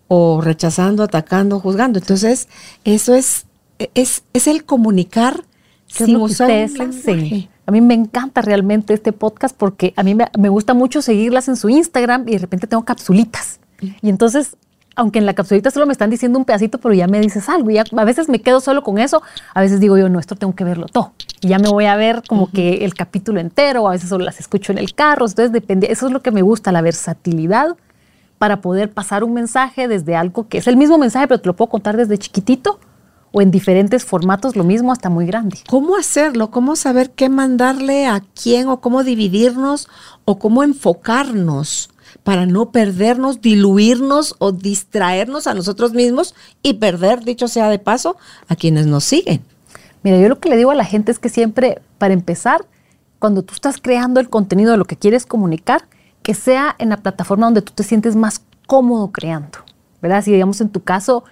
[0.06, 1.98] o rechazando, atacando, juzgando.
[1.98, 2.48] Entonces,
[2.84, 3.46] eso es,
[3.94, 5.44] es, es el comunicar
[5.88, 7.48] ¿Qué es sin usar ustedes hacen?
[7.68, 11.48] A mí me encanta realmente este podcast porque a mí me, me gusta mucho seguirlas
[11.48, 13.60] en su Instagram y de repente tengo capsulitas.
[14.00, 14.56] Y entonces,
[14.96, 17.70] aunque en la capsulita solo me están diciendo un pedacito, pero ya me dices algo.
[17.70, 19.20] Y ya, a veces me quedo solo con eso,
[19.52, 21.12] a veces digo yo, no, esto tengo que verlo todo.
[21.42, 24.40] Y ya me voy a ver como que el capítulo entero, a veces solo las
[24.40, 25.26] escucho en el carro.
[25.26, 27.76] Entonces, depende, eso es lo que me gusta, la versatilidad
[28.38, 31.54] para poder pasar un mensaje desde algo que es el mismo mensaje, pero te lo
[31.54, 32.80] puedo contar desde chiquitito
[33.38, 35.58] o en diferentes formatos, lo mismo hasta muy grande.
[35.68, 36.50] ¿Cómo hacerlo?
[36.50, 39.88] ¿Cómo saber qué mandarle a quién o cómo dividirnos
[40.24, 41.88] o cómo enfocarnos
[42.24, 48.16] para no perdernos, diluirnos o distraernos a nosotros mismos y perder, dicho sea de paso,
[48.48, 49.44] a quienes nos siguen?
[50.02, 52.66] Mira, yo lo que le digo a la gente es que siempre, para empezar,
[53.20, 55.84] cuando tú estás creando el contenido de lo que quieres comunicar,
[56.24, 59.58] que sea en la plataforma donde tú te sientes más cómodo creando,
[60.02, 60.24] ¿verdad?
[60.24, 61.22] Si digamos en tu caso,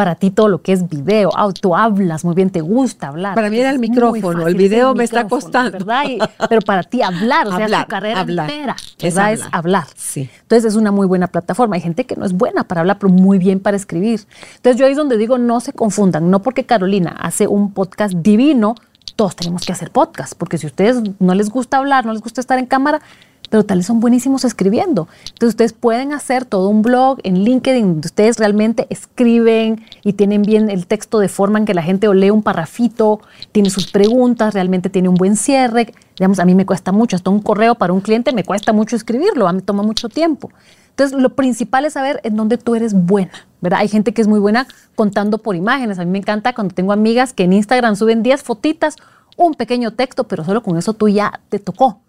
[0.00, 3.34] para ti todo lo que es video, ah, tú hablas muy bien, te gusta hablar.
[3.34, 5.72] Para mí era el micrófono, el video el me está costando.
[5.72, 6.04] ¿verdad?
[6.08, 8.50] Y- pero para ti hablar, o sea, Hablar, tu carrera hablar.
[8.50, 9.32] entera, Es ¿verdad?
[9.34, 9.58] Es hablar.
[9.58, 9.84] hablar.
[9.94, 10.30] Sí.
[10.40, 11.74] Entonces es una muy buena plataforma.
[11.76, 14.22] Hay gente que no es buena para hablar, pero muy bien para escribir.
[14.56, 16.30] Entonces yo ahí es donde digo, no se confundan.
[16.30, 18.76] No porque Carolina hace un podcast divino,
[19.16, 20.32] todos tenemos que hacer podcast.
[20.34, 23.02] Porque si a ustedes no les gusta hablar, no les gusta estar en cámara,
[23.50, 25.08] pero tal vez son buenísimos escribiendo.
[25.24, 30.42] Entonces ustedes pueden hacer todo un blog en LinkedIn donde ustedes realmente escriben y tienen
[30.42, 33.20] bien el texto de forma en que la gente o lee un parrafito,
[33.52, 35.92] tiene sus preguntas, realmente tiene un buen cierre.
[36.16, 38.96] Digamos, a mí me cuesta mucho, hasta un correo para un cliente me cuesta mucho
[38.96, 40.50] escribirlo, a toma mucho tiempo.
[40.90, 43.80] Entonces, lo principal es saber en dónde tú eres buena, ¿verdad?
[43.80, 45.98] Hay gente que es muy buena contando por imágenes.
[45.98, 48.96] A mí me encanta cuando tengo amigas que en Instagram suben 10 fotitas,
[49.36, 52.00] un pequeño texto, pero solo con eso tú ya te tocó.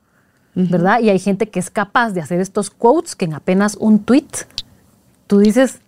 [0.56, 1.00] ¿Verdad?
[1.00, 4.28] Y hay gente que es capaz de hacer estos quotes que en apenas un tweet
[5.28, 5.80] tú dices,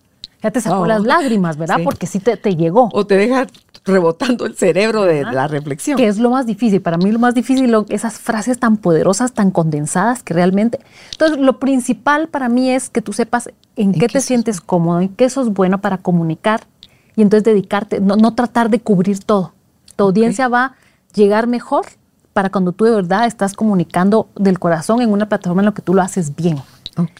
[0.42, 1.78] ya te sacó Oh, las lágrimas, ¿verdad?
[1.78, 1.84] sí.
[1.84, 2.90] Porque sí te, te llegó.
[2.94, 3.48] O te deja
[3.86, 5.98] rebotando el cerebro de la reflexión.
[5.98, 6.82] Que es lo más difícil.
[6.82, 10.80] Para mí lo más difícil, lo- esas frases tan poderosas, tan condensadas que realmente...
[11.12, 14.26] Entonces, lo principal para mí es que tú sepas en, En qué qué te sos
[14.28, 16.66] sientes cómodo, en qué sos bueno para comunicar
[17.16, 19.54] y entonces dedicarte, no, no tratar de cubrir todo.
[19.98, 20.76] Tu audiencia va a
[21.14, 21.86] llegar mejor
[22.34, 25.82] para cuando tú de verdad estás comunicando del corazón en una plataforma en la que
[25.82, 26.60] tú lo haces bien.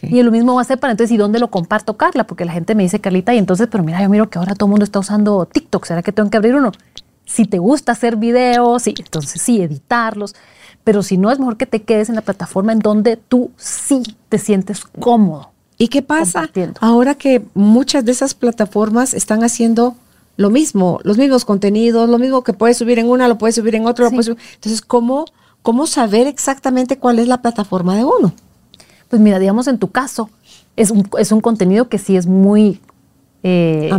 [0.02, 2.26] Y lo mismo va a ser para entonces, ¿y dónde lo comparto, Carla?
[2.26, 4.66] Porque la gente me dice, Carlita, y entonces, pero mira, yo miro que ahora todo
[4.66, 6.70] el mundo está usando TikTok, ¿será que tengo que abrir uno?
[7.24, 10.36] Si te gusta hacer videos, sí, entonces sí, editarlos,
[10.84, 14.02] pero si no, es mejor que te quedes en la plataforma en donde tú sí
[14.28, 15.50] te sientes cómodo.
[15.76, 16.48] ¿Y qué pasa
[16.80, 19.96] ahora que muchas de esas plataformas están haciendo
[20.36, 23.74] lo mismo, los mismos contenidos, lo mismo que puedes subir en una, lo puedes subir
[23.74, 24.38] en otra, lo puedes subir.
[24.54, 25.26] Entonces, ¿cómo,
[25.62, 28.32] ¿cómo saber exactamente cuál es la plataforma de uno?
[29.08, 30.30] Pues mira, digamos en tu caso,
[30.76, 32.80] es un, es un contenido que sí es muy
[33.46, 33.90] eh,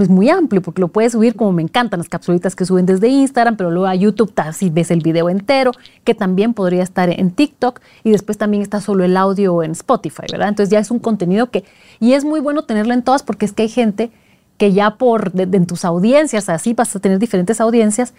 [0.00, 3.08] es muy amplio porque lo puedes subir como me encantan las capsulitas que suben desde
[3.08, 5.72] Instagram, pero luego a YouTube si ves el video entero,
[6.04, 10.22] que también podría estar en TikTok y después también está solo el audio en Spotify,
[10.30, 10.50] ¿verdad?
[10.50, 11.64] Entonces ya es un contenido que,
[11.98, 14.12] y es muy bueno tenerlo en todas porque es que hay gente
[14.62, 18.14] que ya por, en tus audiencias, así vas a tener diferentes audiencias,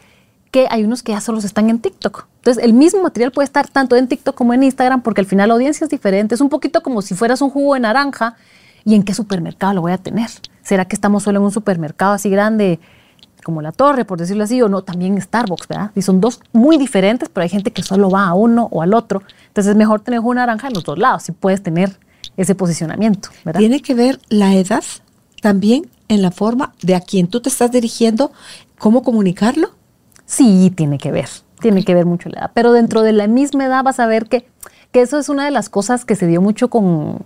[0.51, 2.25] que hay unos que ya solo están en TikTok.
[2.39, 5.47] Entonces, el mismo material puede estar tanto en TikTok como en Instagram, porque al final
[5.47, 6.35] la audiencia es diferente.
[6.35, 8.35] Es un poquito como si fueras un jugo de naranja
[8.83, 10.29] y en qué supermercado lo voy a tener.
[10.61, 12.81] ¿Será que estamos solo en un supermercado así grande
[13.45, 14.81] como la torre, por decirlo así, o no?
[14.81, 15.91] También Starbucks, ¿verdad?
[15.95, 18.93] Y son dos muy diferentes, pero hay gente que solo va a uno o al
[18.93, 19.21] otro.
[19.47, 21.97] Entonces es mejor tener una naranja en los dos lados, si puedes tener
[22.35, 23.59] ese posicionamiento, ¿verdad?
[23.59, 24.83] Tiene que ver la edad
[25.41, 28.31] también en la forma de a quien tú te estás dirigiendo,
[28.77, 29.71] cómo comunicarlo.
[30.25, 32.51] Sí, tiene que ver, tiene que ver mucho la edad.
[32.53, 34.47] Pero dentro de la misma edad vas a ver que,
[34.91, 37.23] que eso es una de las cosas que se dio mucho con,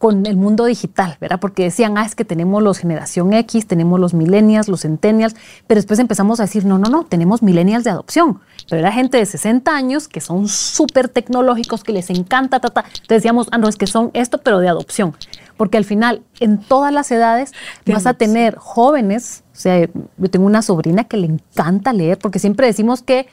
[0.00, 1.40] con el mundo digital, ¿verdad?
[1.40, 5.76] Porque decían, ah, es que tenemos los generación X, tenemos los millennials, los centennials, pero
[5.78, 8.40] después empezamos a decir, no, no, no, tenemos millennials de adopción.
[8.66, 12.86] Pero era gente de 60 años que son súper tecnológicos, que les encanta, tata.
[12.86, 15.14] Entonces decíamos, ah, no, es que son esto, pero de adopción.
[15.60, 17.52] Porque al final, en todas las edades,
[17.84, 22.38] vas a tener jóvenes, o sea, yo tengo una sobrina que le encanta leer, porque
[22.38, 23.26] siempre decimos que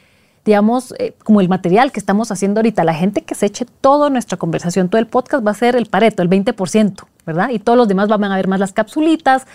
[0.43, 4.09] digamos, eh, como el material que estamos haciendo ahorita, la gente que se eche toda
[4.09, 7.49] nuestra conversación, todo el podcast va a ser el pareto, el 20%, ¿verdad?
[7.51, 9.47] Y todos los demás van a ver más las capsulitas,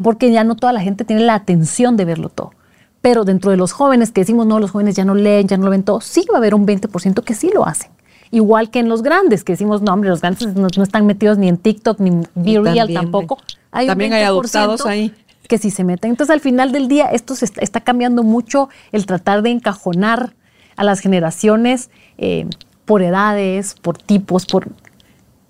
[0.00, 2.52] porque ya no toda la gente tiene la atención de verlo todo.
[3.00, 5.64] Pero dentro de los jóvenes que decimos, no, los jóvenes ya no leen, ya no
[5.64, 7.90] lo ven todo, sí va a haber un 20% que sí lo hacen.
[8.30, 11.48] Igual que en los grandes, que decimos, no, hombre, los grandes no, están metidos ni
[11.48, 13.38] en TikTok, ni en Be Real tampoco.
[13.70, 15.12] también hay adoptados ahí
[15.46, 16.10] que si se meten.
[16.10, 20.34] Entonces, al final del día, esto se está, cambiando mucho el tratar de encajonar
[20.76, 22.46] a las generaciones eh,
[22.84, 24.68] por edades, por tipos, por,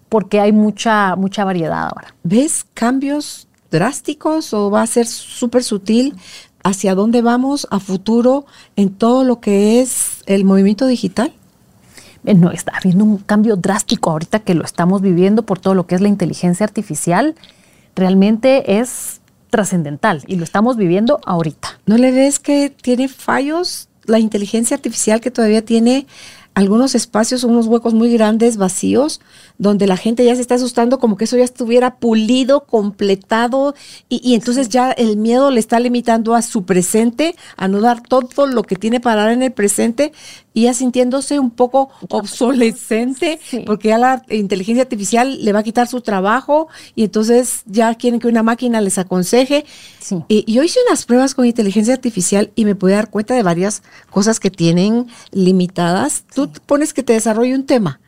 [0.09, 2.15] porque hay mucha, mucha variedad ahora.
[2.23, 6.15] ¿Ves cambios drásticos o va a ser súper sutil
[6.62, 11.33] hacia dónde vamos a futuro en todo lo que es el movimiento digital?
[12.27, 15.87] Eh, no, está habiendo un cambio drástico ahorita que lo estamos viviendo por todo lo
[15.87, 17.37] que es la inteligencia artificial.
[17.95, 21.79] Realmente es trascendental y lo estamos viviendo ahorita.
[21.87, 26.07] ¿No le ves que tiene fallos la inteligencia artificial que todavía tiene
[26.57, 29.21] algunos espacios, unos huecos muy grandes, vacíos,
[29.59, 33.75] donde la gente ya se está asustando como que eso ya estuviera pulido, completado,
[34.09, 38.47] y, entonces ya el miedo le está limitando a su presente, a no dar todo
[38.47, 40.12] lo que tiene para dar en el presente,
[40.57, 45.87] y ya sintiéndose un poco obsolescente, porque ya la inteligencia artificial le va a quitar
[45.87, 49.66] su trabajo, y entonces ya quieren que una máquina les aconseje.
[50.29, 53.83] Y yo hice unas pruebas con inteligencia artificial y me pude dar cuenta de varias
[54.09, 56.25] cosas que tienen limitadas.
[56.35, 58.01] Tú pones que te desarrolle un tema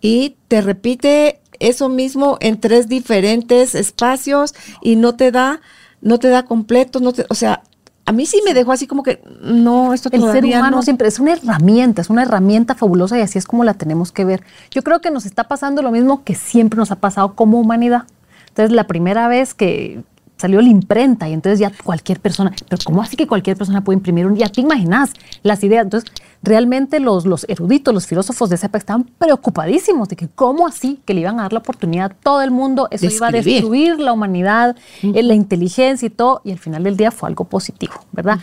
[0.00, 5.60] y te repite eso mismo en tres diferentes espacios y no te da,
[6.02, 7.64] no te da completo, no te, o sea,
[8.10, 11.20] a mí sí me dejó así como que no, esto El ser humano siempre es
[11.20, 14.42] una herramienta, es una herramienta fabulosa y así es como la tenemos que ver.
[14.72, 18.02] Yo creo que nos está pasando lo mismo que siempre nos ha pasado como humanidad.
[18.48, 20.02] Entonces, la primera vez que
[20.40, 23.98] salió la imprenta y entonces ya cualquier persona, pero ¿cómo así que cualquier persona puede
[23.98, 24.36] imprimir un?
[24.36, 25.84] Ya te imaginas las ideas.
[25.84, 26.10] Entonces,
[26.42, 31.00] realmente los, los eruditos, los filósofos de esa época estaban preocupadísimos de que cómo así
[31.04, 34.00] que le iban a dar la oportunidad a todo el mundo, eso iba a destruir
[34.00, 37.94] la humanidad, eh, la inteligencia y todo, y al final del día fue algo positivo,
[38.12, 38.38] ¿verdad?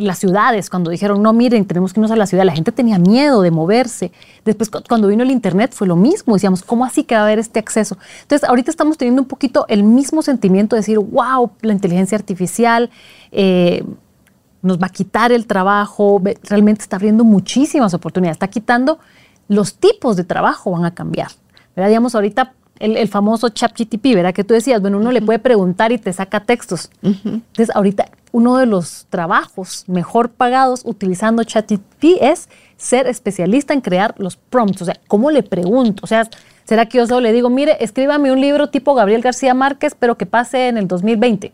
[0.00, 2.98] Las ciudades, cuando dijeron, no, miren, tenemos que irnos a la ciudad, la gente tenía
[2.98, 4.12] miedo de moverse.
[4.44, 7.38] Después, cuando vino el Internet, fue lo mismo, decíamos, ¿cómo así que va a haber
[7.38, 7.98] este acceso?
[8.22, 12.90] Entonces, ahorita estamos teniendo un poquito el mismo sentimiento de decir, wow, la inteligencia artificial,
[13.32, 13.84] eh,
[14.62, 18.98] nos va a quitar el trabajo, realmente está abriendo muchísimas oportunidades, está quitando
[19.48, 21.28] los tipos de trabajo, van a cambiar.
[21.76, 24.34] Digamos, ahorita el, famoso chat GTP, ¿verdad?
[24.34, 26.90] Que tú decías, bueno, uno le puede preguntar y te saca textos.
[27.02, 34.14] Entonces, ahorita uno de los trabajos mejor pagados utilizando ChatGPT es ser especialista en crear
[34.18, 34.82] los prompts.
[34.82, 36.00] O sea, ¿cómo le pregunto?
[36.02, 36.28] O sea,
[36.64, 40.16] ¿será que yo solo le digo, mire, escríbame un libro tipo Gabriel García Márquez, pero
[40.16, 41.52] que pase en el 2020?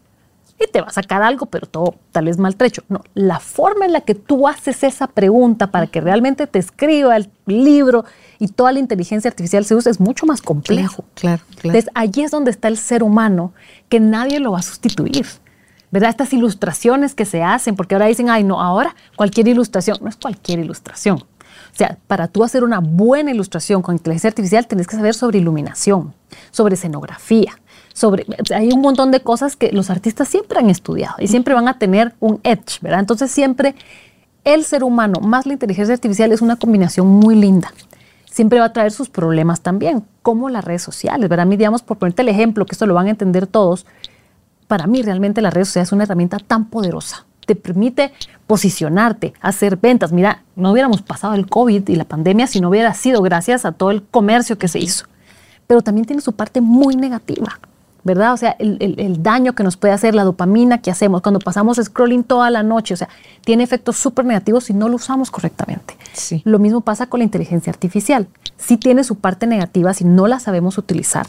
[0.58, 2.82] Y te va a sacar algo, pero todo tal vez maltrecho.
[2.88, 7.16] No, la forma en la que tú haces esa pregunta para que realmente te escriba
[7.16, 8.04] el libro
[8.38, 11.04] y toda la inteligencia artificial se usa es mucho más complejo.
[11.14, 11.68] Claro, claro.
[11.68, 13.52] Entonces, allí es donde está el ser humano
[13.88, 15.26] que nadie lo va a sustituir.
[15.90, 16.10] ¿Verdad?
[16.10, 20.16] Estas ilustraciones que se hacen, porque ahora dicen, ay, no, ahora cualquier ilustración, no es
[20.16, 21.18] cualquier ilustración.
[21.18, 25.38] O sea, para tú hacer una buena ilustración con inteligencia artificial, tienes que saber sobre
[25.38, 26.14] iluminación,
[26.50, 27.58] sobre escenografía,
[27.96, 31.66] sobre, hay un montón de cosas que los artistas siempre han estudiado y siempre van
[31.66, 33.00] a tener un edge, ¿verdad?
[33.00, 33.74] Entonces siempre
[34.44, 37.72] el ser humano más la inteligencia artificial es una combinación muy linda.
[38.30, 41.44] Siempre va a traer sus problemas también, como las redes sociales, ¿verdad?
[41.44, 43.86] A mí, digamos, por ponerte el ejemplo, que esto lo van a entender todos,
[44.68, 47.24] para mí realmente las redes sociales es una herramienta tan poderosa.
[47.46, 48.12] Te permite
[48.46, 50.12] posicionarte, hacer ventas.
[50.12, 53.72] Mira, no hubiéramos pasado el COVID y la pandemia si no hubiera sido gracias a
[53.72, 55.06] todo el comercio que se hizo.
[55.66, 57.58] Pero también tiene su parte muy negativa.
[58.06, 58.32] ¿Verdad?
[58.32, 62.22] O sea, el, daño que nos puede hacer la dopamina que hacemos cuando pasamos scrolling
[62.22, 63.08] toda la noche, o sea,
[63.44, 65.96] tiene efectos súper negativos si no lo usamos correctamente.
[66.12, 66.40] Sí.
[66.44, 68.28] Lo mismo pasa con la inteligencia artificial.
[68.56, 71.26] Sí tiene su parte negativa si no la sabemos utilizar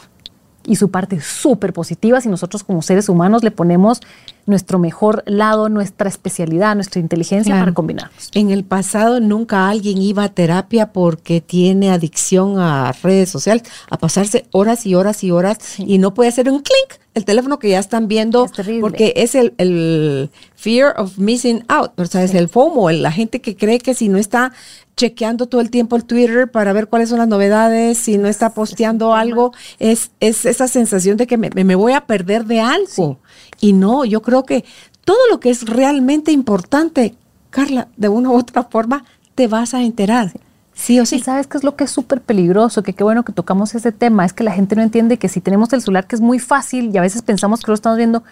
[0.67, 4.01] y su parte súper positiva si nosotros como seres humanos le ponemos
[4.45, 8.29] nuestro mejor lado, nuestra especialidad, nuestra inteligencia para combinarnos.
[8.33, 13.97] En el pasado nunca alguien iba a terapia porque tiene adicción a redes sociales, a
[13.97, 17.69] pasarse horas y horas y horas y no puede hacer un clink el teléfono que
[17.69, 18.49] ya están viendo
[18.79, 23.55] porque es el, fear of missing out, o sea, es el FOMO, la gente que
[23.55, 24.53] cree que si no está
[24.95, 28.53] chequeando todo el tiempo el Twitter para ver cuáles son las novedades, si no está
[28.53, 33.19] posteando algo, es, es esa sensación de que me, me voy a perder de algo.
[33.59, 34.63] Y no, yo creo que
[35.05, 37.15] todo lo que es realmente importante,
[37.49, 40.31] Carla, de una u otra forma, te vas a enterar.
[40.77, 41.19] Sí o sí.
[41.19, 44.25] Sabes qué es lo que es súper peligroso, que qué bueno que tocamos ese tema,
[44.25, 46.91] es que la gente no entiende que si tenemos el celular, que es muy fácil
[46.93, 48.23] y a veces pensamos que lo estamos viendo,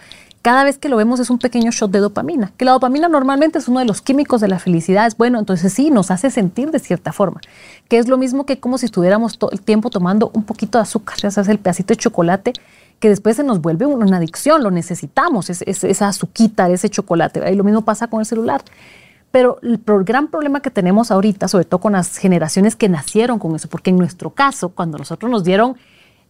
[0.42, 3.58] cada vez que lo vemos es un pequeño shot de dopamina, que la dopamina normalmente
[3.58, 6.70] es uno de los químicos de la felicidad, es bueno, entonces sí, nos hace sentir
[6.70, 7.40] de cierta forma,
[7.88, 10.82] que es lo mismo que como si estuviéramos todo el tiempo tomando un poquito de
[10.82, 12.52] azúcar, ya sabes, el pedacito de chocolate,
[13.00, 17.52] que después se nos vuelve una adicción, lo necesitamos, esa azuquita, ese chocolate.
[17.52, 18.62] Y lo mismo pasa con el celular.
[19.36, 23.54] Pero el gran problema que tenemos ahorita, sobre todo con las generaciones que nacieron con
[23.54, 25.76] eso, porque en nuestro caso, cuando nosotros nos dieron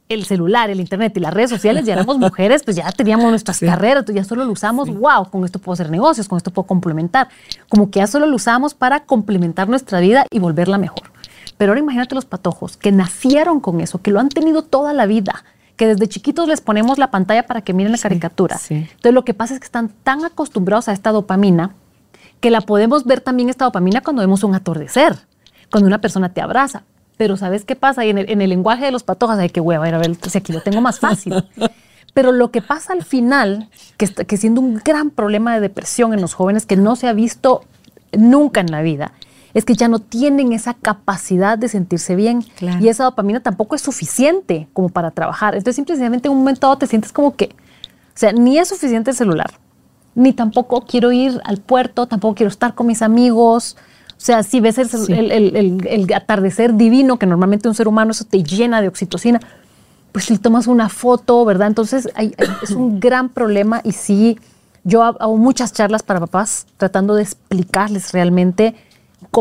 [0.08, 3.60] el celular, el internet y las redes sociales, ya éramos mujeres, pues ya teníamos nuestras
[3.60, 7.28] carreras, ya solo lo usamos, wow, con esto puedo hacer negocios, con esto puedo complementar.
[7.68, 11.12] Como que ya solo lo usamos para complementar nuestra vida y volverla mejor.
[11.58, 15.06] Pero ahora imagínate los patojos que nacieron con eso, que lo han tenido toda la
[15.06, 15.44] vida,
[15.76, 18.58] que desde chiquitos les ponemos la pantalla para que miren la caricatura.
[18.68, 21.76] Entonces lo que pasa es que están tan acostumbrados a esta dopamina
[22.40, 25.16] que la podemos ver también esta dopamina cuando vemos un atardecer,
[25.70, 26.84] cuando una persona te abraza.
[27.16, 28.04] Pero ¿sabes qué pasa?
[28.04, 30.60] Y en el, lenguaje de los patojas hay que hueva, a ver si aquí lo
[30.60, 31.44] tengo más fácil.
[32.14, 36.20] Pero lo que pasa al final, que, que siendo un gran problema de depresión en
[36.20, 37.62] los jóvenes que no se ha visto
[38.12, 39.12] nunca en la vida,
[39.56, 42.44] es que ya no tienen esa capacidad de sentirse bien
[42.78, 45.54] y esa dopamina tampoco es suficiente como para trabajar.
[45.54, 49.12] Entonces simplemente en un momento dado te sientes como que, o sea, ni es suficiente
[49.12, 49.52] el celular,
[50.16, 53.76] ni tampoco quiero ir al puerto, tampoco quiero estar con mis amigos.
[54.16, 58.80] O sea, si ves el, atardecer divino, que normalmente un ser humano eso te llena
[58.80, 59.40] de oxitocina,
[60.10, 61.68] pues si tomas una foto, ¿verdad?
[61.68, 62.08] Entonces
[62.62, 64.38] es un gran problema y sí,
[64.84, 68.74] yo hago muchas charlas para papás tratando de explicarles realmente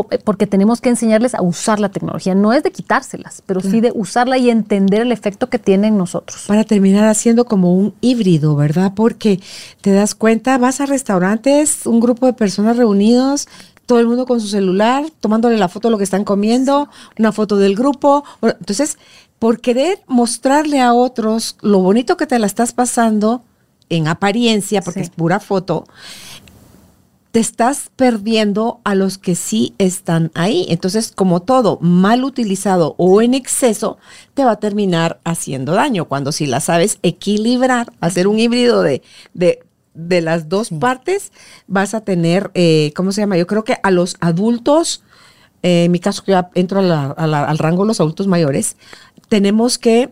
[0.04, 2.34] porque tenemos que enseñarles a usar la tecnología.
[2.34, 5.96] No es de quitárselas, pero sí de usarla y entender el efecto que tiene en
[5.96, 6.44] nosotros.
[6.46, 8.92] Para terminar haciendo como un híbrido, ¿verdad?
[8.94, 9.40] Porque
[9.80, 13.48] te das cuenta, vas a restaurantes, un grupo de personas reunidos,
[13.86, 17.32] todo el mundo con su celular, tomándole la foto de lo que están comiendo, una
[17.32, 18.24] foto del grupo.
[18.42, 18.98] Entonces,
[19.38, 23.42] por querer mostrarle a otros lo bonito que te la estás pasando
[23.88, 25.86] en apariencia, porque es pura foto,
[27.36, 30.64] te estás perdiendo a los que sí están ahí.
[30.70, 33.98] Entonces, como todo mal utilizado o en exceso,
[34.32, 36.06] te va a terminar haciendo daño.
[36.06, 39.02] Cuando si la sabes equilibrar, hacer un híbrido de,
[39.34, 41.30] de, las dos partes,
[41.66, 43.36] vas a tener, eh, ¿cómo se llama?
[43.36, 45.02] Yo creo que a los adultos,
[45.62, 48.78] eh, en mi caso que ya entro al rango de los adultos mayores,
[49.28, 50.08] tenemos que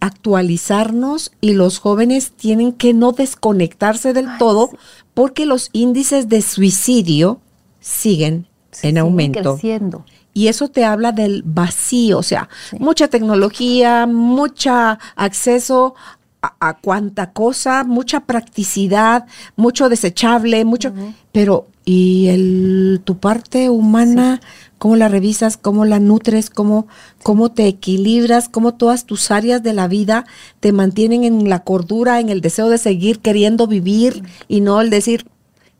[0.00, 4.70] actualizarnos y los jóvenes tienen que no desconectarse del todo
[5.14, 7.40] porque los índices de suicidio
[7.80, 8.46] siguen
[8.82, 9.54] en aumento.
[9.54, 10.04] Creciendo.
[10.34, 14.70] Y eso te habla del vacío, o sea, mucha tecnología, mucho
[15.14, 15.94] acceso
[16.42, 20.92] a, cuánta cosa, mucha practicidad, mucho desechable, mucho,
[21.32, 24.40] pero ¿y el, tu parte humana?
[24.78, 26.86] Cómo la revisas, cómo la nutres, cómo,
[27.22, 30.26] cómo te equilibras, cómo todas tus áreas de la vida
[30.60, 34.90] te mantienen en la cordura, en el deseo de seguir queriendo vivir y no el
[34.90, 35.26] decir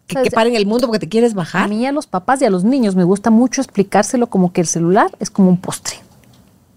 [0.07, 1.65] que, que paren el mundo porque te quieres bajar.
[1.65, 4.61] A mí, a los papás y a los niños me gusta mucho explicárselo como que
[4.61, 5.97] el celular es como un postre.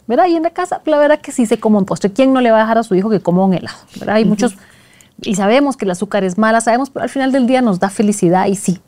[0.07, 0.25] ¿Verdad?
[0.25, 2.11] Y en la casa, la verdad que sí se come un postre.
[2.11, 3.77] ¿Quién no le va a dejar a su hijo que coma un helado?
[3.99, 4.15] ¿Verdad?
[4.15, 4.55] Hay muchos,
[5.21, 7.89] y sabemos que el azúcar es mala, sabemos, pero al final del día nos da
[7.89, 8.79] felicidad y sí,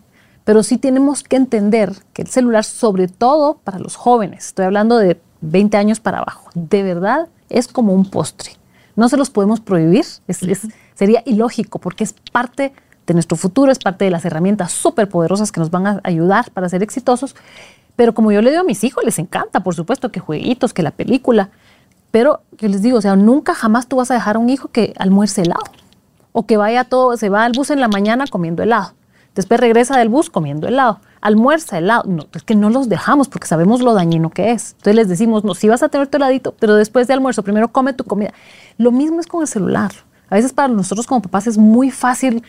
[0.43, 4.97] pero sí tenemos que entender que el celular, sobre todo para los jóvenes, estoy hablando
[4.97, 8.51] de 20 años para abajo, de verdad es como un postre.
[8.95, 12.73] No se los podemos prohibir, es, es, sería ilógico porque es parte
[13.07, 16.51] de nuestro futuro, es parte de las herramientas súper poderosas que nos van a ayudar
[16.51, 17.35] para ser exitosos.
[17.95, 20.83] Pero como yo le digo a mis hijos, les encanta, por supuesto, que jueguitos, que
[20.83, 21.49] la película.
[22.11, 24.69] Pero yo les digo, o sea, nunca jamás tú vas a dejar a un hijo
[24.69, 25.63] que almuerce helado.
[26.31, 28.93] O que vaya todo, se va al bus en la mañana comiendo helado.
[29.35, 30.99] Después regresa del bus comiendo helado.
[31.21, 32.03] Almuerza helado.
[32.05, 34.71] No, es que no los dejamos porque sabemos lo dañino que es.
[34.71, 37.69] Entonces les decimos, no, sí vas a tener tu heladito, pero después de almuerzo, primero
[37.69, 38.33] come tu comida.
[38.77, 39.91] Lo mismo es con el celular.
[40.29, 42.43] A veces para nosotros como papás es muy fácil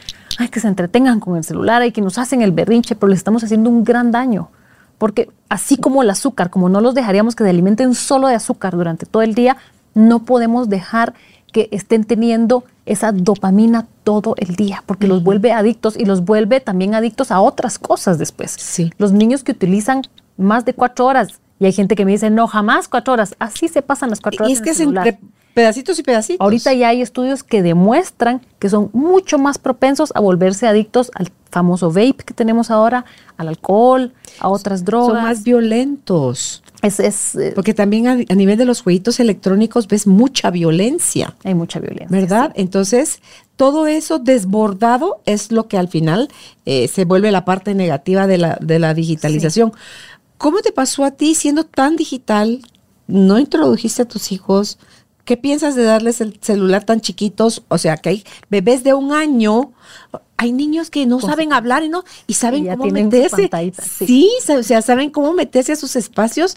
[0.51, 3.43] que se entretengan con el celular y que nos hacen el berrinche, pero les estamos
[3.43, 4.51] haciendo un gran daño.
[4.99, 8.76] Porque así como el azúcar, como no los dejaríamos que se alimenten solo de azúcar
[8.76, 9.57] durante todo el día,
[9.95, 11.14] no podemos dejar
[11.53, 16.61] que estén teniendo esa dopamina todo el día, porque los vuelve adictos y los vuelve
[16.61, 18.57] también adictos a otras cosas después.
[18.59, 18.90] Sí.
[18.98, 20.03] Los niños que utilizan
[20.36, 23.68] más de cuatro horas, y hay gente que me dice, no, jamás cuatro horas, así
[23.68, 24.50] se pasan las cuatro horas.
[24.50, 25.18] Y es que es entre
[25.55, 26.44] pedacitos y pedacitos.
[26.44, 31.30] Ahorita ya hay estudios que demuestran que son mucho más propensos a volverse adictos al
[31.50, 33.05] famoso vape que tenemos ahora,
[33.36, 35.14] al alcohol, a otras drogas.
[35.14, 36.62] son más violentos.
[36.83, 41.35] Es, es, eh, Porque también a, a nivel de los jueguitos electrónicos ves mucha violencia.
[41.45, 42.09] hay mucha violencia.
[42.11, 42.53] ¿Verdad?
[42.57, 43.20] Entonces,
[43.57, 46.28] todo eso desbordado es lo que al final
[46.66, 49.72] eh, se vuelve la parte negativa de la, de la digitalización.
[50.39, 52.61] ¿Cómo te pasó a ti siendo tan digital?
[53.07, 54.78] ¿No introdujiste a tus hijos?
[55.24, 57.62] ¿Qué piensas de darles el celular tan chiquitos?
[57.68, 59.72] O sea, que hay bebés de un año,
[60.36, 63.48] hay niños que no saben hablar y no y saben Y cómo meterse.
[63.80, 64.28] sí.
[64.58, 66.56] O sea, saben cómo meterse a sus espacios.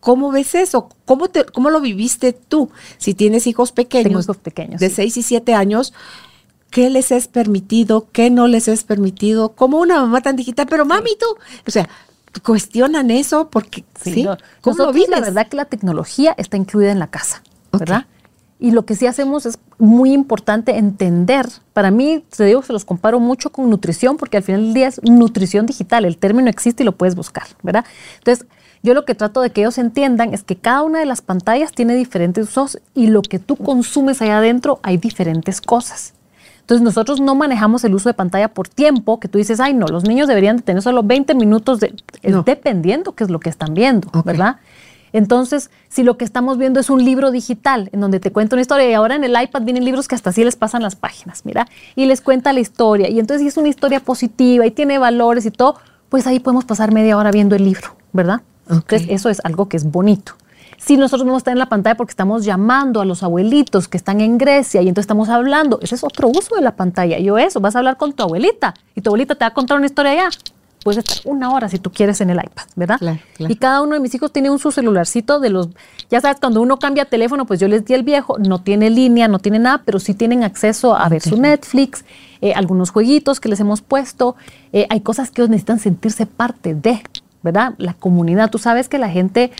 [0.00, 0.88] ¿Cómo ves eso?
[1.04, 2.70] ¿Cómo, te, ¿Cómo lo viviste tú?
[2.98, 4.96] Si tienes hijos pequeños, Tengo hijos pequeños, de sí.
[4.96, 5.92] 6 y 7 años,
[6.70, 8.08] ¿qué les es permitido?
[8.10, 9.50] ¿Qué no les es permitido?
[9.50, 11.26] Como una mamá tan digital, pero mami, tú,
[11.64, 11.88] o sea,
[12.42, 14.24] cuestionan eso porque, ¿sí?
[14.24, 14.36] no.
[14.60, 15.08] ¿Cómo lo vives?
[15.10, 17.44] la verdad que la tecnología está incluida en la casa,
[17.78, 18.06] ¿verdad?
[18.58, 21.48] Y lo que sí hacemos es muy importante entender.
[21.72, 24.86] Para mí, te digo, se los comparo mucho con nutrición, porque al final del día
[24.86, 26.04] es nutrición digital.
[26.04, 27.84] El término existe y lo puedes buscar, ¿verdad?
[28.18, 28.46] Entonces,
[28.84, 31.72] yo lo que trato de que ellos entiendan es que cada una de las pantallas
[31.72, 36.14] tiene diferentes usos y lo que tú consumes allá adentro hay diferentes cosas.
[36.60, 39.86] Entonces nosotros no manejamos el uso de pantalla por tiempo, que tú dices, ay no,
[39.86, 42.44] los niños deberían de tener solo 20 minutos, de, No.
[42.44, 44.08] dependiendo qué es lo que están viendo.
[44.24, 44.56] ¿verdad?
[45.12, 48.62] Entonces, si lo que estamos viendo es un libro digital en donde te cuenta una
[48.62, 51.44] historia y ahora en el iPad vienen libros que hasta así les pasan las páginas,
[51.44, 54.98] mira, y les cuenta la historia y entonces si es una historia positiva y tiene
[54.98, 55.76] valores y todo,
[56.08, 58.42] pues ahí podemos pasar media hora viendo el libro, ¿verdad?
[58.68, 60.34] Entonces, eso es algo que es bonito.
[60.78, 63.96] Si nosotros vamos a estar en la pantalla porque estamos llamando a los abuelitos que
[63.96, 67.18] están en Grecia y entonces estamos hablando, ese es otro uso de la pantalla.
[67.20, 69.76] Yo eso, vas a hablar con tu abuelita y tu abuelita te va a contar
[69.76, 70.28] una historia allá.
[70.82, 72.98] Puedes estar una hora si tú quieres en el iPad, ¿verdad?
[72.98, 73.52] Claro, claro.
[73.52, 75.68] Y cada uno de mis hijos tiene un su celularcito de los,
[76.10, 79.28] ya sabes, cuando uno cambia teléfono, pues yo les di el viejo, no tiene línea,
[79.28, 82.04] no tiene nada, pero sí tienen acceso a ver su Netflix,
[82.40, 84.36] eh, algunos jueguitos que les hemos puesto.
[84.72, 87.02] Eh, hay cosas que ellos necesitan sentirse parte de,
[87.42, 87.74] ¿verdad?
[87.78, 88.50] La comunidad.
[88.50, 89.52] Tú sabes que la gente,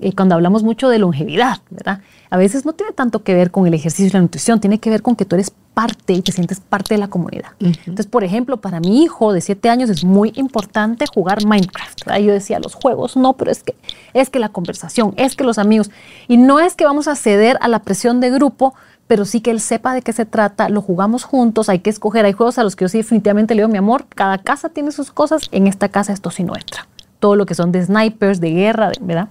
[0.00, 2.00] eh, cuando hablamos mucho de longevidad, ¿verdad?
[2.30, 4.90] A veces no tiene tanto que ver con el ejercicio y la nutrición, tiene que
[4.90, 7.50] ver con que tú eres parte y te sientes parte de la comunidad.
[7.60, 12.04] Entonces, por ejemplo, para mi hijo de 7 años es muy importante jugar Minecraft.
[12.06, 12.20] ¿verdad?
[12.20, 13.74] Yo decía, los juegos no, pero es que,
[14.14, 15.90] es que la conversación, es que los amigos.
[16.28, 18.74] Y no es que vamos a ceder a la presión de grupo,
[19.06, 22.24] pero sí que él sepa de qué se trata, lo jugamos juntos, hay que escoger.
[22.24, 24.92] Hay juegos a los que yo sí definitivamente le digo, mi amor, cada casa tiene
[24.92, 26.86] sus cosas, en esta casa esto sí no entra.
[27.20, 29.28] Todo lo que son de snipers, de guerra, de- ¿verdad?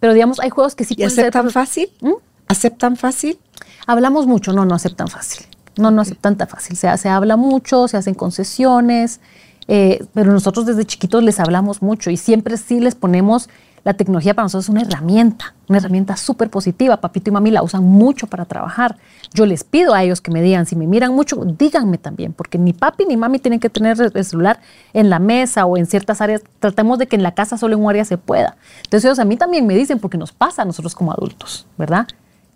[0.00, 1.88] Pero digamos, hay juegos que sí ¿Y pueden ser aceptan cosas- fácil?
[2.00, 2.12] ¿Mm?
[2.48, 3.38] ¿Aceptan fácil?
[3.86, 5.46] Hablamos mucho, no, no aceptan fácil.
[5.76, 6.76] No, no aceptan tan fácil.
[6.76, 9.20] Se, se habla mucho, se hacen concesiones,
[9.66, 13.48] eh, pero nosotros desde chiquitos les hablamos mucho y siempre sí les ponemos
[13.84, 16.96] la tecnología para nosotros es una herramienta, una herramienta súper positiva.
[16.96, 18.96] Papito y mami la usan mucho para trabajar.
[19.34, 22.56] Yo les pido a ellos que me digan, si me miran mucho, díganme también, porque
[22.56, 24.58] ni papi ni mami tienen que tener el celular
[24.94, 26.42] en la mesa o en ciertas áreas.
[26.60, 28.56] Tratemos de que en la casa solo en un área se pueda.
[28.84, 32.08] Entonces ellos a mí también me dicen, porque nos pasa a nosotros como adultos, ¿verdad?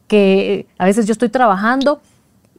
[0.06, 2.00] Que a veces yo estoy trabajando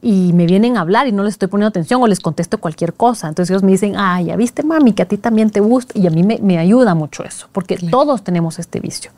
[0.02, 2.94] y me vienen a hablar y no les estoy poniendo atención o les contesto cualquier
[2.94, 3.28] cosa.
[3.28, 5.98] Entonces ellos me dicen, ah, ya viste mami, que a ti también te gusta.
[5.98, 9.10] Y a mí me, me ayuda mucho eso, porque todos tenemos este vicio.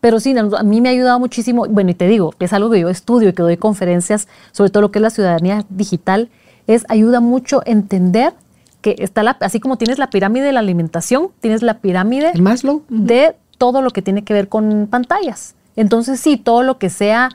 [0.00, 1.66] Pero sí, a mí me ha ayudado muchísimo.
[1.68, 4.82] Bueno, y te digo, es algo que yo estudio y que doy conferencias sobre todo
[4.82, 6.28] lo que es la ciudadanía digital,
[6.66, 8.34] es ayuda mucho entender
[8.80, 12.32] que está la, así como tienes la pirámide de la alimentación, tienes la pirámide
[12.88, 15.54] de todo lo que tiene que ver con pantallas.
[15.74, 17.30] Entonces sí, todo lo que sea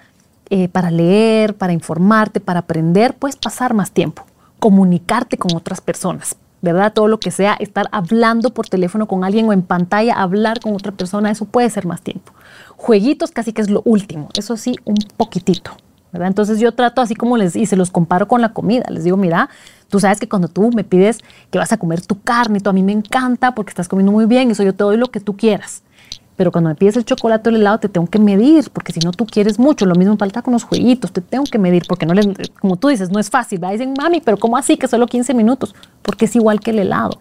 [0.56, 4.24] eh, para leer, para informarte, para aprender, puedes pasar más tiempo,
[4.60, 6.93] comunicarte con otras personas, ¿verdad?
[6.93, 10.76] Todo lo que sea estar hablando por teléfono con alguien o en pantalla, hablar con
[10.76, 12.34] otra persona, eso puede ser más tiempo.
[12.78, 15.72] Jueguitos casi que es lo último, eso sí, un poquitito,
[16.12, 16.28] ¿verdad?
[16.28, 18.86] Entonces yo trato así como les, y se los comparo con la comida.
[18.91, 19.49] Les digo, mira,
[19.89, 21.18] tú sabes que cuando tú me pides
[21.49, 24.28] que vas a comer tu carne, tú a mí me encanta porque estás comiendo muy
[24.28, 25.82] bien, eso yo te doy lo que tú quieras.
[26.36, 29.00] Pero cuando me pides el chocolate o el helado, te tengo que medir, porque si
[29.00, 29.86] no tú quieres mucho.
[29.86, 32.28] Lo mismo falta con los jueguitos, te tengo que medir, porque no les,
[32.60, 33.62] como tú dices, no es fácil.
[33.72, 35.76] Dicen, mami, pero ¿cómo así que solo 15 minutos?
[36.02, 37.20] Porque es igual que el helado.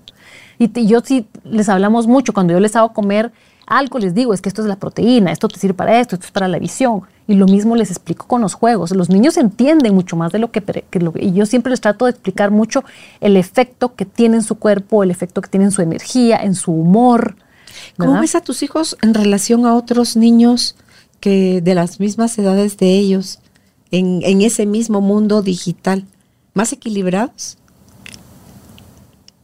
[0.58, 3.32] Y te- yo sí les hablamos mucho, cuando yo les hago comer
[3.66, 6.26] algo, les digo, es que esto es la proteína, esto te sirve para esto, esto
[6.26, 7.02] es para la visión.
[7.28, 8.90] Y lo mismo les explico con los juegos.
[8.90, 12.04] Los niños entienden mucho más de lo que, que lo y yo siempre les trato
[12.06, 12.82] de explicar mucho
[13.20, 16.54] el efecto que tiene en su cuerpo, el efecto que tiene en su energía, en
[16.54, 17.36] su humor.
[17.98, 20.76] ¿Cómo ves a tus hijos en relación a otros niños
[21.20, 23.38] que de las mismas edades de ellos
[23.90, 26.04] en, en ese mismo mundo digital?
[26.54, 27.58] ¿Más equilibrados?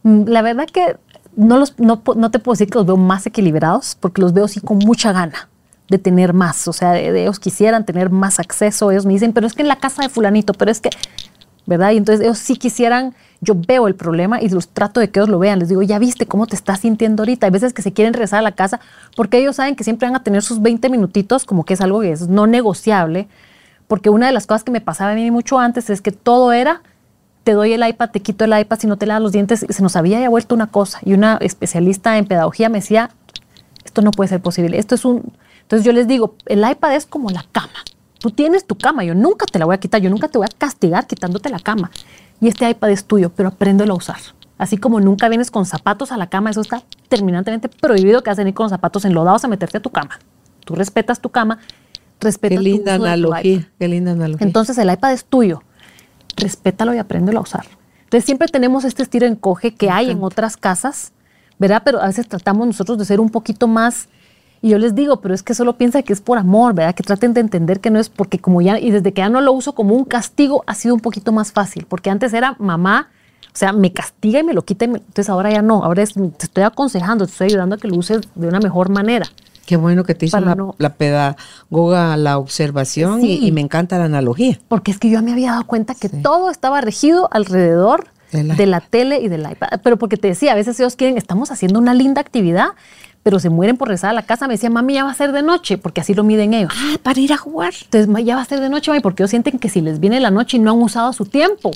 [0.03, 0.97] Mm, La verdad que
[1.35, 4.47] no, los, no, no te puedo decir que los veo más equilibrados, porque los veo
[4.47, 5.47] sí con mucha gana
[5.89, 6.67] de tener más.
[6.67, 8.91] O sea, de, de ellos quisieran tener más acceso.
[8.91, 10.89] Ellos me dicen, pero es que en la casa de fulanito, pero es que,
[11.65, 11.91] ¿verdad?
[11.91, 15.29] Y entonces ellos sí quisieran, yo veo el problema y los trato de que ellos
[15.29, 15.59] lo vean.
[15.59, 17.47] Les digo, ya viste cómo te estás sintiendo ahorita.
[17.47, 18.79] Hay veces que se quieren regresar a la casa
[19.15, 22.01] porque ellos saben que siempre van a tener sus 20 minutitos, como que es algo
[22.01, 23.27] que es no negociable.
[23.87, 26.51] Porque una de las cosas que me pasaba a mí mucho antes es que todo
[26.51, 26.81] era
[27.43, 29.81] te doy el iPad, te quito el iPad, si no te lavas los dientes, se
[29.81, 30.99] nos había ya vuelto una cosa.
[31.03, 33.09] Y una especialista en pedagogía me decía,
[33.83, 35.33] esto no puede ser posible, esto es un...
[35.61, 37.83] Entonces yo les digo, el iPad es como la cama.
[38.19, 40.45] Tú tienes tu cama, yo nunca te la voy a quitar, yo nunca te voy
[40.45, 41.89] a castigar quitándote la cama.
[42.41, 44.17] Y este iPad es tuyo, pero apréndelo a usar.
[44.57, 48.37] Así como nunca vienes con zapatos a la cama, eso está terminantemente prohibido que vas
[48.37, 50.19] a venir con los zapatos enlodados a meterte a tu cama.
[50.65, 51.59] Tú respetas tu cama,
[52.19, 54.45] respetas Qué tu linda de tu analogía, qué linda analogía.
[54.45, 55.63] Entonces el iPad es tuyo.
[56.35, 57.65] Respétalo y apréndelo a usar.
[58.03, 61.13] Entonces siempre tenemos este estilo encoge que hay en otras casas,
[61.57, 61.81] ¿verdad?
[61.85, 64.09] Pero a veces tratamos nosotros de ser un poquito más.
[64.61, 66.93] Y yo les digo, pero es que solo piensa que es por amor, ¿verdad?
[66.95, 69.39] Que traten de entender que no es porque como ya, y desde que ya no
[69.41, 73.07] lo uso como un castigo, ha sido un poquito más fácil, porque antes era mamá,
[73.53, 76.03] o sea, me castiga y me lo quita, y me- entonces ahora ya no, ahora
[76.03, 79.25] es, te estoy aconsejando, te estoy ayudando a que lo uses de una mejor manera.
[79.65, 83.45] Qué bueno que te hizo la, no- la pedagoga la observación y- Sí.
[83.47, 84.59] y, me encanta la analogía.
[84.67, 88.79] Porque es que yo me había dado cuenta que todo estaba regido alrededor de la
[88.81, 89.79] tele y del iPad.
[89.83, 92.69] Pero porque te decía, a veces ellos quieren, estamos haciendo una linda actividad,
[93.23, 94.47] pero se mueren por regresar a la casa.
[94.47, 96.71] Me decía, mami, ya va a ser de noche, porque así lo miden ellos.
[96.75, 97.73] Ah, para ir a jugar.
[97.83, 99.99] Entonces, "Ma, ya va a ser de noche, mami, porque ellos sienten que si les
[99.99, 101.71] viene la noche y no han usado su tiempo,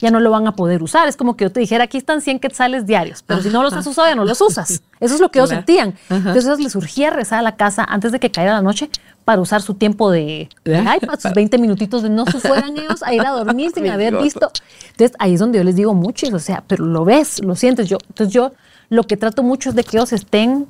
[0.00, 1.08] ya no lo van a poder usar.
[1.08, 3.72] Es como que yo te dijera, aquí están 100 quetzales diarios, pero si no los
[3.72, 4.82] has usado, ya no los usas.
[5.00, 5.64] Eso es lo que ellos Claro.
[5.66, 5.94] sentían.
[6.08, 6.16] Ajá.
[6.16, 8.90] Entonces, ellos les surgía regresar a la casa antes de que cayera la noche
[9.24, 13.02] para usar su tiempo de, de iPad, sus 20 minutitos de no se fueran ellos
[13.02, 14.50] a ir a dormir sin haber visto.
[14.92, 17.88] Entonces, ahí es donde yo les digo mucho, o sea, pero lo ves, lo sientes.
[17.88, 18.52] Yo, entonces, yo
[18.90, 20.66] lo que trato mucho es de que ellos estén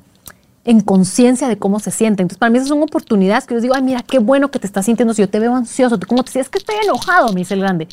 [0.65, 2.25] en conciencia de cómo se sienten.
[2.25, 4.67] Entonces, para mí esas son oportunidades que yo digo, ay, mira, qué bueno que te
[4.67, 6.47] estás sintiendo, si yo te veo ansioso, ¿tú ¿cómo te sientes?
[6.47, 7.87] Es que estoy enojado, me dice el grande.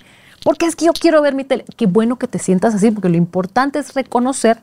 [0.45, 1.65] Porque es que yo quiero ver mi tele.
[1.77, 4.59] Qué bueno que te sientas así, porque lo importante es reconocer,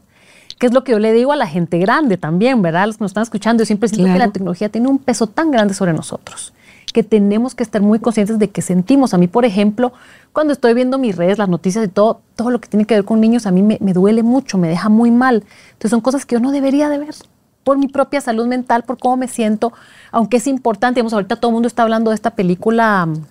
[0.60, 2.88] que es lo que yo le digo a la gente grande también, ¿verdad?
[2.88, 4.28] Los que nos están escuchando, yo siempre siento que Claro.
[4.28, 6.54] la tecnología tiene un peso tan grande sobre nosotros
[6.94, 9.16] que tenemos que estar muy conscientes de que sentimos.
[9.16, 9.94] A mí, por ejemplo,
[10.32, 13.04] cuando estoy viendo mis redes, las noticias y todo, todo lo que tiene que ver
[13.04, 15.44] con niños, a mí me, me duele mucho, me deja muy mal.
[15.72, 17.16] Entonces son cosas que yo no debería de ver
[17.64, 19.74] por mi propia salud mental, por cómo me siento,
[20.12, 23.26] aunque es importante, digamos, ahorita todo el mundo está hablando de esta película, mm,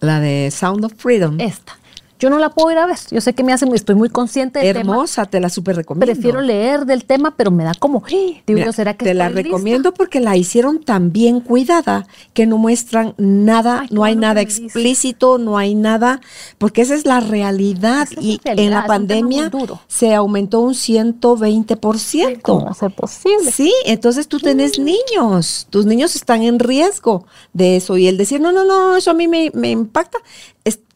[0.00, 1.40] La de Sound of Freedom.
[1.40, 1.78] esta.
[2.18, 2.96] Yo no la puedo ir a ver.
[3.10, 4.92] Yo sé que me hace, estoy muy consciente del tema.
[4.92, 6.06] Hermosa, te la súper recomiendo.
[6.06, 9.42] Prefiero leer del tema, pero me da como, digo Mira, ¿será que te la lista?
[9.42, 14.40] recomiendo porque la hicieron tan bien cuidada que no muestran nada, Ay, no hay nada
[14.40, 16.20] explícito, no hay nada,
[16.58, 19.50] porque esa es la realidad es y en la pandemia
[19.86, 22.40] se aumentó un 120%.
[22.42, 23.50] ¿Cómo ser posible?
[23.52, 28.40] Sí, entonces tú tienes niños, tus niños están en riesgo de eso y el decir,
[28.40, 30.18] no, no, no, eso a mí me, me impacta,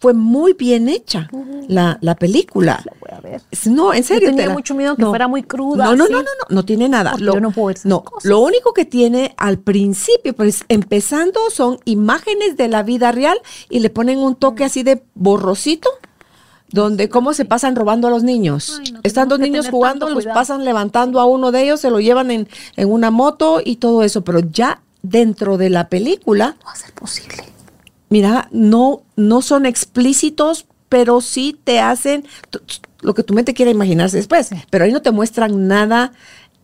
[0.01, 1.28] fue muy bien hecha
[1.68, 2.82] la, la película.
[2.84, 3.42] La voy a ver.
[3.51, 4.28] Es- No, en serio.
[4.30, 6.64] tenía te la- mucho miedo que fuera muy cruda, No, no, no, no, no, no
[6.64, 7.14] tiene nada.
[7.18, 8.24] Yo no puedo ver esas no, cosas.
[8.24, 13.38] lo único que tiene al principio, pues empezando, son imágenes de la vida real
[13.68, 14.36] y le ponen un Mm.
[14.36, 15.90] toque así de borrosito.
[16.72, 18.78] Donde cómo se pasan robando a los niños.
[18.80, 21.98] Ay, no, Están dos niños jugando, los pasan levantando a uno de ellos, se lo
[21.98, 24.22] llevan en, en una moto y todo eso.
[24.22, 27.42] Pero ya dentro de la película, No va a ser posible.
[28.11, 32.25] Mira, no, no son explícitos, pero sí te hacen
[33.01, 34.51] lo que tu mente quiera imaginarse después.
[34.69, 36.13] Pero ahí no te muestran nada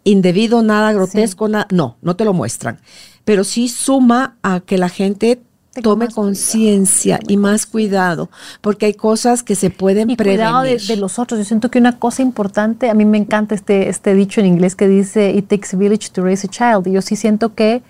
[0.05, 1.67] indebido, nada grotesco, nada.
[1.71, 2.79] No, no te lo muestran.
[3.25, 5.41] Pero sí suma a que la gente
[5.83, 8.31] tome conciencia y más cuidado,
[8.63, 10.41] porque hay cosas que se pueden Y prevenir.
[10.47, 11.39] cuidado de, de los otros.
[11.39, 14.75] Yo siento que una cosa importante, a mí me encanta este, este dicho en inglés
[14.75, 16.87] que dice, it takes a village to raise a child.
[16.87, 17.83] Y yo sí siento que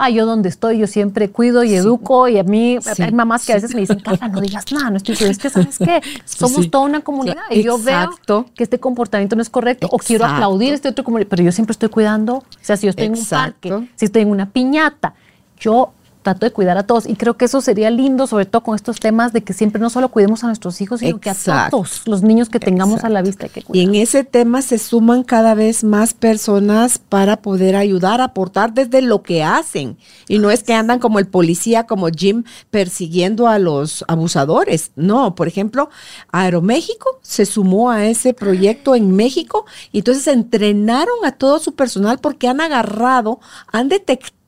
[0.00, 3.52] ah, yo donde estoy, yo siempre cuido y educo y a mí hay mamás que
[3.52, 6.70] a veces me dicen, Carla, no digas nada, no estoy es que sabes qué, somos
[6.70, 8.10] toda una comunidad y yo veo
[8.54, 11.72] que este comportamiento no es correcto o quiero aplaudir este otro comunidad, pero yo siempre
[11.72, 15.14] estoy cuidando, o sea, si yo estoy en un parque, si estoy en una piñata,
[15.58, 15.92] yo
[16.22, 17.06] trato de cuidar a todos.
[17.06, 19.90] Y creo que eso sería lindo, sobre todo con estos temas de que siempre no
[19.90, 23.22] solo cuidemos a nuestros hijos, sino que a todos los niños que tengamos a la
[23.22, 28.20] vista que Y en ese tema se suman cada vez más personas para poder ayudar,
[28.20, 29.96] aportar desde lo que hacen.
[30.28, 34.92] Y no es que andan como el policía, como Jim, persiguiendo a los abusadores.
[34.96, 35.90] No, por ejemplo,
[36.32, 42.18] Aeroméxico se sumó a ese proyecto en México y entonces entrenaron a todo su personal
[42.18, 43.40] porque han agarrado,
[43.72, 44.39] han detectado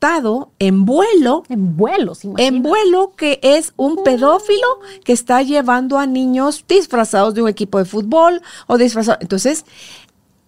[0.58, 1.44] en vuelo.
[1.48, 4.66] En vuelo, En vuelo, que es un pedófilo
[5.04, 9.22] que está llevando a niños disfrazados de un equipo de fútbol o disfrazados.
[9.22, 9.64] Entonces,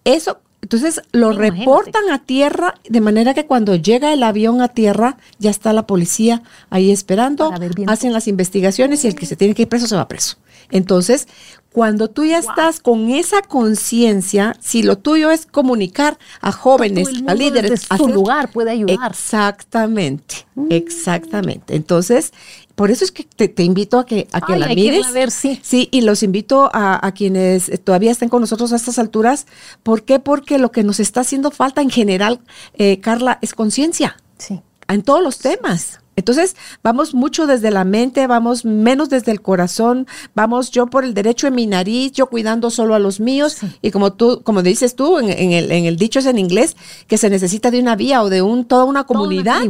[0.03, 5.17] eso entonces lo reportan a tierra, de manera que cuando llega el avión a tierra,
[5.37, 6.41] ya está la policía
[6.71, 7.53] ahí esperando,
[7.85, 10.37] hacen las investigaciones y el que se tiene que ir preso se va preso.
[10.71, 11.27] Entonces,
[11.75, 17.33] cuando tú ya estás con esa conciencia, si lo tuyo es comunicar a jóvenes, a
[17.33, 19.11] líderes, a su lugar puede ayudar.
[19.11, 20.67] Exactamente, mm.
[20.69, 21.75] exactamente.
[21.75, 22.31] Entonces,
[22.75, 25.11] por eso es que te, invito a que, a que la mires.
[25.11, 25.59] ver, sí.
[25.63, 29.45] Sí, y los invito a, quienes todavía estén con nosotros a estas alturas.
[29.83, 30.19] ¿Por qué?
[30.19, 32.39] Porque lo que nos está haciendo falta en general,
[32.75, 34.15] eh, Carla, es conciencia.
[34.37, 34.61] Sí.
[34.87, 35.99] En todos los temas.
[36.15, 41.13] Entonces, vamos mucho desde la mente, vamos menos desde el corazón, vamos yo por el
[41.13, 44.95] derecho en mi nariz, yo cuidando solo a los míos, y como tú, como dices
[44.95, 48.23] tú, en, el, en, el, dicho es en inglés, que se necesita de una vía
[48.23, 49.61] o de un, toda una comunidad,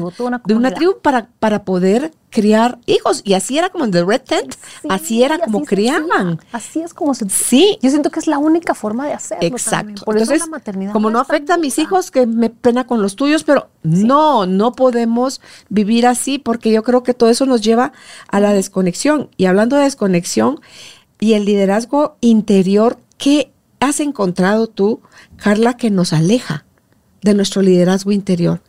[0.46, 3.22] de una tribu para, para poder criar hijos.
[3.24, 4.56] Y así era como en The Red Tent,
[4.90, 6.42] así era como criaban.
[6.52, 7.30] así es como se...
[7.30, 7.80] Sí.
[7.82, 9.48] Yo siento que es la única forma de hacerlo.
[9.48, 10.04] Exacto.
[10.04, 10.92] Por eso la maternidad.
[10.92, 14.74] Como no afecta a mis hijos, que me pena con los tuyos, pero no, no
[14.74, 17.94] podemos vivir así porque yo creo que todo eso nos lleva
[18.28, 19.30] a la desconexión.
[19.38, 20.60] Y hablando de desconexión
[21.22, 25.00] y el liderazgo interior, ¿qué has encontrado tú,
[25.38, 26.66] Carla, que nos aleja
[27.22, 28.60] de nuestro liderazgo interior?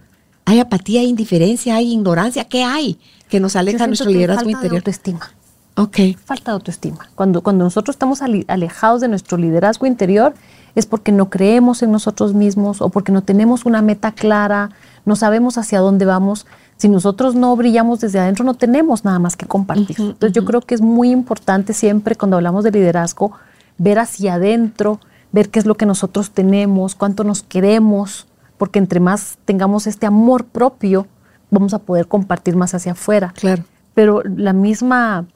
[0.47, 2.44] ¿Hay apatía, hay indiferencia, hay ignorancia?
[2.44, 2.99] ¿Qué hay?
[3.28, 4.72] que nos aleja de nuestro liderazgo falta interior.
[4.72, 5.30] De autoestima.
[5.76, 5.99] Ok.
[6.24, 7.09] Falta de autoestima.
[7.14, 10.34] Cuando, cuando nosotros estamos alejados de nuestro liderazgo interior
[10.74, 14.70] es porque no creemos en nosotros mismos o porque no tenemos una meta clara,
[15.05, 16.47] no sabemos hacia dónde vamos.
[16.76, 19.97] Si nosotros no brillamos desde adentro, no tenemos nada más que compartir.
[19.99, 23.32] Entonces yo creo que es muy importante siempre cuando hablamos de liderazgo
[23.78, 25.01] ver hacia adentro,
[25.32, 28.26] ver qué es lo que nosotros tenemos, cuánto nos queremos,
[28.59, 31.07] porque entre más tengamos este amor propio,
[31.50, 33.32] vamos a poder compartir más hacia afuera.
[33.36, 33.64] Claro.
[33.94, 35.26] Pero la misma,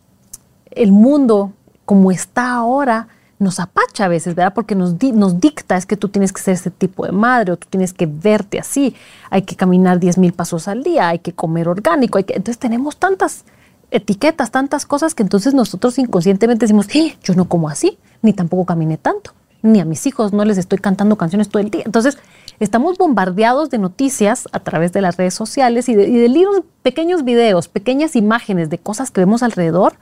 [0.70, 1.52] el mundo
[1.84, 3.08] como está ahora,
[3.40, 4.52] nos apacha a veces, ¿verdad?
[4.54, 7.56] Porque nos, nos dicta, es que tú tienes que ser ese tipo de madre o
[7.56, 8.94] tú tienes que verte así,
[9.30, 12.34] hay que caminar 10 mil pasos al día, hay que comer orgánico, hay que...
[12.34, 13.44] entonces tenemos tantas
[13.90, 18.66] etiquetas, tantas cosas que entonces nosotros inconscientemente decimos, eh, yo no como así, ni tampoco
[18.66, 21.82] caminé tanto, ni a mis hijos no les estoy cantando canciones todo el día.
[21.86, 22.18] Entonces,
[22.60, 27.68] estamos bombardeados de noticias a través de las redes sociales y de, libros, pequeños videos,
[27.68, 29.94] pequeñas imágenes de cosas que vemos alrededor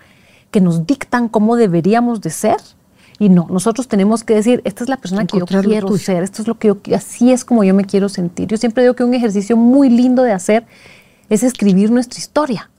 [0.51, 2.57] que nos dictan cómo deberíamos de ser.
[3.21, 6.43] Y no, nosotros tenemos que decir, esta es la persona que yo quiero ser, esto
[6.43, 8.49] es lo que yo, así es como yo me quiero sentir.
[8.49, 10.67] Yo siempre digo que un ejercicio muy lindo de hacer
[11.29, 12.71] es escribir nuestra historia.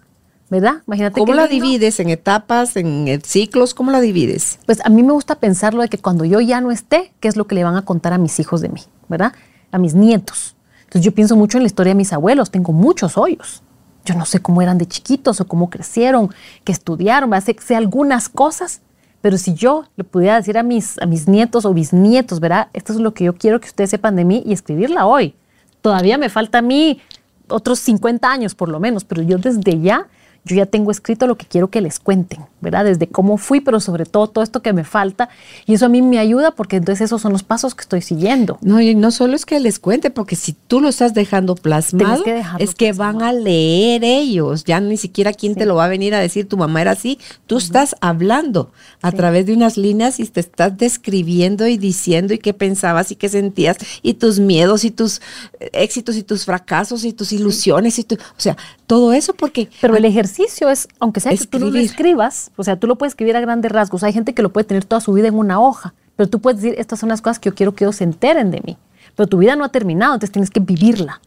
[0.50, 0.82] ¿verdad?
[0.88, 2.00] Imagínate ¿Cómo la divides?
[2.00, 3.76] ¿En etapas, en ciclos?
[3.76, 4.58] ¿Cómo la divides?
[4.66, 7.36] Pues a mí me gusta pensarlo de que cuando yo ya no esté, ¿qué es
[7.36, 8.82] lo que le van a contar a mis hijos de mí?
[9.10, 9.34] ¿Verdad?
[9.72, 10.56] A mis nietos.
[10.82, 13.62] Entonces yo pienso mucho en la historia de mis abuelos, tengo muchos hoyos.
[14.06, 16.30] Yo no sé cómo eran de chiquitos o cómo crecieron,
[16.64, 18.82] qué estudiaron, sé, sé algunas cosas,
[19.22, 22.70] pero si yo le pudiera decir a mis, a mis nietos o bisnietos, ¿verdad?
[22.74, 25.36] Esto es lo que yo quiero que ustedes sepan de mí y escribirla hoy.
[25.82, 27.02] Todavía me falta a mí
[27.50, 30.08] otros 50 años por lo menos, pero yo desde ya
[30.46, 32.86] yo ya tengo escrito lo que quiero que les cuenten, ¿verdad?
[32.86, 35.30] Desde cómo fui, pero sobre todo todo esto que me falta.
[35.66, 38.58] Y eso a mí me ayuda porque entonces esos son los pasos que estoy siguiendo.
[38.62, 42.24] No, y no solo es que les cuente, porque si tú lo estás dejando plasmado,
[42.60, 44.64] es que van a leer ellos.
[44.64, 47.20] Ya ni siquiera quién te lo va a venir a decir, tu mamá era así.
[47.48, 52.40] Tú estás hablando a través de unas líneas y te estás describiendo y diciendo y
[52.40, 55.22] qué pensabas y qué sentías y tus miedos y tus
[55.60, 58.58] eh, éxitos y tus fracasos y tus ilusiones y tu, o sea,
[58.88, 59.70] todo eso porque...
[59.82, 63.12] Pero el ejercicio es, aunque sea que tú lo escribas, o sea, tú lo puedes
[63.12, 64.04] escribir a grandes rasgos.
[64.04, 66.62] Hay gente que lo puede tener toda su vida en una hoja, pero tú puedes
[66.62, 68.78] decir, estas son las cosas que yo quiero que ellos se enteren de mí.
[69.16, 71.22] Pero tu vida no ha terminado, entonces tienes que vivirla.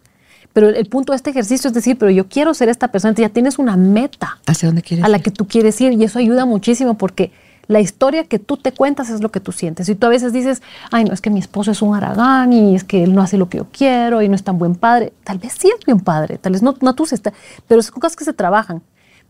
[0.52, 3.30] Pero el, punto de este ejercicio es decir, pero yo quiero ser esta persona, entonces
[3.30, 6.18] ya tienes una meta ¿Hacia dónde quieres a la que tú quieres ir y eso
[6.18, 7.32] ayuda muchísimo porque
[7.68, 9.88] La historia que tú te cuentas es lo que tú sientes.
[9.88, 12.74] Y tú a veces dices, ay, no, es que mi esposo es un aragán y
[12.74, 15.12] es que él no hace lo que yo quiero y no es tan buen padre.
[15.24, 17.32] Tal vez sí es buen padre, tal vez no, no tú, está,
[17.68, 18.82] pero son cosas que se trabajan.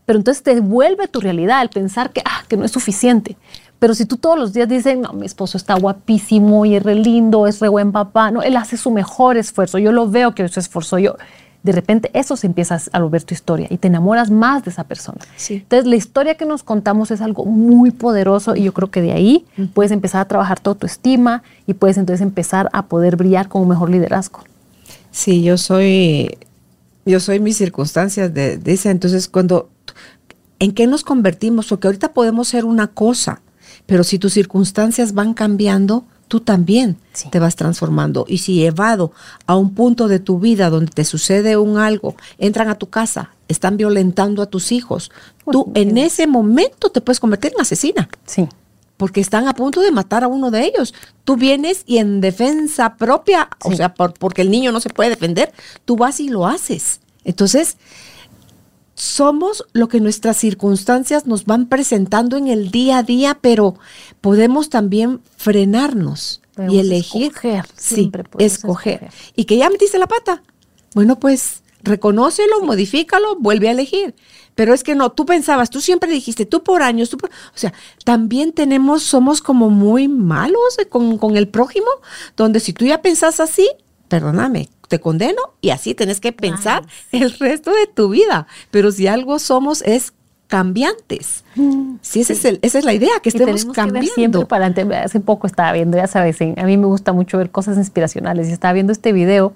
[0.05, 3.37] Pero entonces te vuelve tu realidad el pensar que, ah, que no es suficiente.
[3.79, 6.95] Pero si tú todos los días dices, no, mi esposo está guapísimo y es re
[6.95, 10.47] lindo, es re buen papá, no, él hace su mejor esfuerzo, yo lo veo que
[10.47, 11.17] se esforzó, yo,
[11.63, 14.83] de repente eso se empieza a volver tu historia y te enamoras más de esa
[14.83, 15.19] persona.
[15.49, 19.13] Entonces la historia que nos contamos es algo muy poderoso y yo creo que de
[19.13, 23.47] ahí puedes empezar a trabajar toda tu estima y puedes entonces empezar a poder brillar
[23.47, 24.41] con un mejor liderazgo.
[25.11, 26.37] Sí, yo soy,
[27.05, 28.91] yo soy mis circunstancias de, esa.
[28.91, 29.69] Entonces cuando,
[30.63, 31.67] ¿en qué nos convertimos?
[31.67, 33.41] Porque ahorita podemos ser una cosa,
[33.85, 36.97] pero si tus circunstancias van cambiando, tú también
[37.31, 38.25] te vas transformando.
[38.29, 39.11] Y si llevado
[39.45, 43.31] a un punto de tu vida donde te sucede un algo, entran a tu casa,
[43.49, 45.11] están violentando a tus hijos,
[45.51, 48.07] tú en ese momento te puedes convertir en asesina.
[48.25, 48.47] Sí.
[48.95, 50.93] Porque están a punto de matar a uno de ellos.
[51.25, 55.51] Tú vienes y en defensa propia, o sea, porque el niño no se puede defender,
[55.83, 57.01] tú vas y lo haces.
[57.25, 57.75] Entonces,
[58.95, 63.75] somos lo que nuestras circunstancias nos van presentando en el día a día, pero
[64.21, 67.31] podemos también frenarnos y elegir.
[67.31, 69.09] Escoger, sí, escoger.
[69.35, 70.43] Y que ya metiste la pata.
[70.93, 74.15] Bueno, pues reconócelo, modifícalo, vuelve a elegir.
[74.55, 77.57] Pero es que no, tú pensabas, tú siempre dijiste, tú por años, tú por, o
[77.57, 77.73] sea,
[78.05, 81.87] también tenemos, somos como muy malos con, con el prójimo,
[82.37, 83.67] donde si tú ya pensás así,
[84.07, 88.45] perdóname, te condeno y así tenés que pensar el resto de tu vida.
[88.69, 90.13] Pero si algo somos es
[90.47, 91.43] cambiantes.
[91.55, 94.13] Mm, sí, ese Es esa es la idea, que estemos cambiando.
[94.13, 94.95] siempre para adelante.
[94.95, 98.51] Hace poco estaba viendo, ya sabes, a mí me gusta mucho ver cosas inspiracionales y
[98.51, 99.53] estaba viendo este video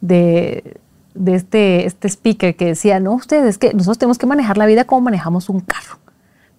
[0.00, 0.78] de,
[1.14, 4.84] de este, este speaker que decía, no, ustedes, que nosotros tenemos que manejar la vida
[4.84, 6.00] como manejamos un carro.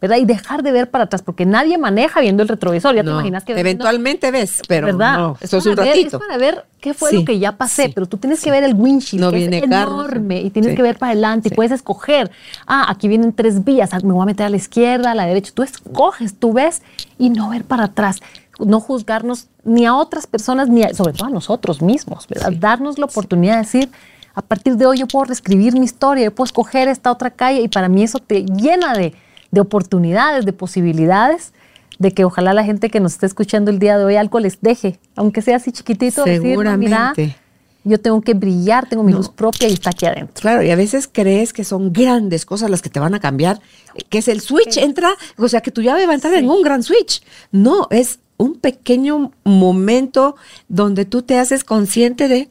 [0.02, 0.18] ¿Verdad?
[0.18, 2.96] Y dejar de ver para atrás, porque nadie maneja viendo el retrovisor.
[2.96, 3.58] Ya te imaginas que.
[3.58, 5.18] Eventualmente ves, pero ¿verdad?
[5.18, 6.18] no, eso es, un ratito.
[6.18, 8.74] es para ver qué fue lo que ya pasé, pero tú tienes que ver el
[8.74, 12.32] windshield, que es enorme, y tienes que ver para adelante, y puedes escoger.
[12.66, 15.28] Ah, aquí vienen tres vías, ah, me voy a meter a la izquierda, a la
[15.28, 15.52] derecha.
[15.54, 16.82] Tú escoges, tú ves,
[17.20, 18.18] y no ver para atrás.
[18.58, 22.52] No juzgarnos ni a otras personas, ni sobre todo a nosotros mismos, ¿verdad?
[22.54, 23.90] Darnos la oportunidad de decir,
[24.34, 27.62] a partir de hoy yo puedo reescribir mi historia, yo puedo escoger esta otra calle,
[27.62, 29.14] y para mí eso te llena de
[29.52, 31.54] de oportunidades, de posibilidades,
[32.00, 34.60] de que ojalá la gente que nos esté escuchando el día de hoy algo les
[34.62, 37.22] deje, aunque sea así chiquitito, Seguramente.
[37.22, 37.36] Decir,
[37.84, 40.40] yo tengo que brillar, tengo mi luz propia y está aquí adentro.
[40.40, 43.60] Claro, y a veces crees que son grandes cosas las que te van a cambiar,
[44.10, 46.62] que es el switch, entra, o sea, que tu llave va a entrar en un
[46.62, 47.24] gran switch.
[47.52, 50.36] No, es un pequeño momento
[50.68, 52.50] donde tú te haces consciente de,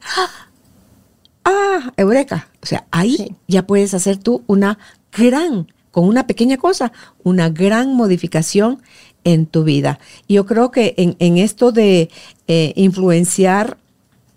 [1.45, 2.49] ah, eureka.
[2.61, 4.79] O sea, ahí ya puedes hacer tú una
[5.11, 6.91] gran con una pequeña cosa,
[7.23, 8.81] una gran modificación
[9.23, 9.99] en tu vida.
[10.27, 12.09] Y yo creo que en, esto de
[12.47, 13.77] eh, influenciar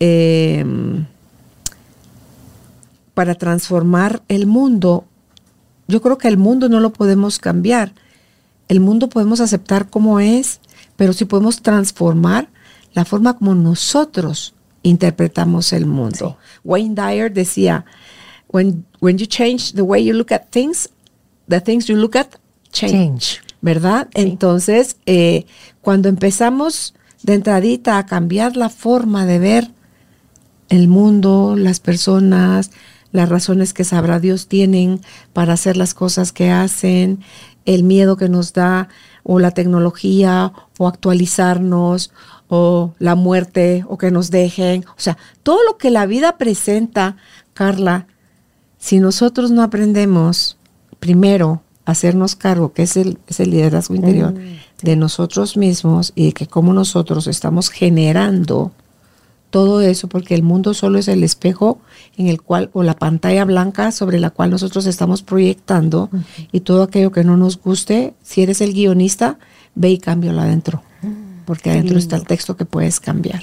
[0.01, 1.07] em,
[3.15, 5.05] para transformar el mundo,
[5.89, 7.93] yo creo que el mundo no lo podemos cambiar.
[8.69, 10.61] El mundo podemos aceptar como es,
[10.97, 12.49] pero sí podemos transformar
[12.93, 16.37] la forma como nosotros interpretamos el mundo.
[16.63, 17.85] Wayne Dyer decía,
[18.49, 20.89] when, when you change the way you look at things,
[21.49, 22.29] the things you look at
[22.73, 24.09] change, ¿verdad?
[24.15, 25.47] Entonces, eh,
[25.81, 29.71] cuando empezamos de entradita a cambiar la forma de ver
[30.69, 32.71] el mundo, las personas,
[33.13, 35.01] las razones que sabrá Dios tienen
[35.33, 37.21] para hacer las cosas que hacen,
[37.65, 38.89] el miedo que nos da,
[39.23, 42.11] o la tecnología, o actualizarnos,
[42.49, 44.85] o la muerte, o que nos dejen.
[44.91, 47.17] O sea, todo lo que la vida presenta,
[47.55, 48.07] Carla,
[48.79, 50.59] si nosotros no aprendemos
[51.05, 56.47] primero hacernos cargo, que es el, liderazgo interior, mm, de nosotros mismos y de que
[56.47, 58.73] como nosotros estamos generando
[59.51, 61.79] todo eso, porque el mundo solo es el espejo
[62.17, 66.09] en el cual, o la pantalla blanca sobre la cual nosotros estamos proyectando,
[66.53, 69.39] y todo aquello que no nos guste, si eres el guionista,
[69.75, 73.43] ve y cámbialo adentro, mm, porque adentro está el texto que puedes cambiar.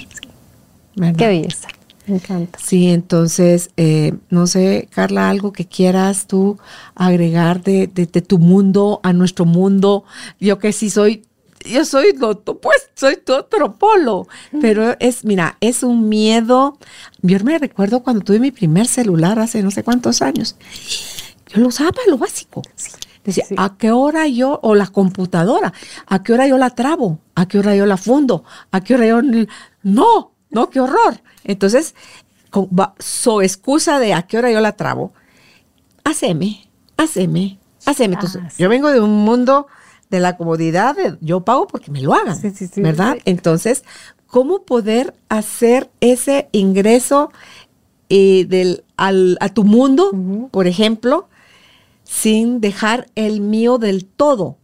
[1.16, 1.68] Qué belleza.
[2.06, 2.58] Me encanta.
[2.62, 6.58] Sí, entonces, eh, no sé, Carla, algo que quieras tú
[6.94, 10.04] agregar de, tu mundo a nuestro mundo.
[10.40, 11.22] Yo que sí soy,
[11.64, 14.26] yo soy lo pues soy tu otro polo,
[14.60, 16.76] pero es, mira, es un miedo.
[17.22, 20.56] Yo me recuerdo cuando tuve mi primer celular hace no sé cuántos años.
[21.48, 22.62] Yo lo usaba para lo básico.
[23.24, 25.72] Decía, ¿a qué hora yo, o la computadora,
[26.06, 27.20] a qué hora yo la trabo?
[27.36, 28.42] ¿A qué hora yo la fundo?
[28.72, 29.20] ¿A qué hora yo...
[29.84, 31.20] No, no, qué horror.
[31.44, 31.94] Entonces,
[32.50, 35.12] con so excusa de a qué hora yo la trabo,
[36.04, 38.14] haceme, haceme, haceme.
[38.14, 39.66] Entonces, ah, yo vengo de un mundo
[40.10, 43.16] de la comodidad de yo pago porque me lo hagan, Sí, sí, sí, ¿verdad?
[43.24, 43.84] Entonces,
[44.26, 47.32] ¿cómo poder hacer ese ingreso
[48.10, 50.10] eh, del, al- a tu mundo,
[50.50, 51.28] por ejemplo,
[52.04, 54.58] sin dejar el mío del todo?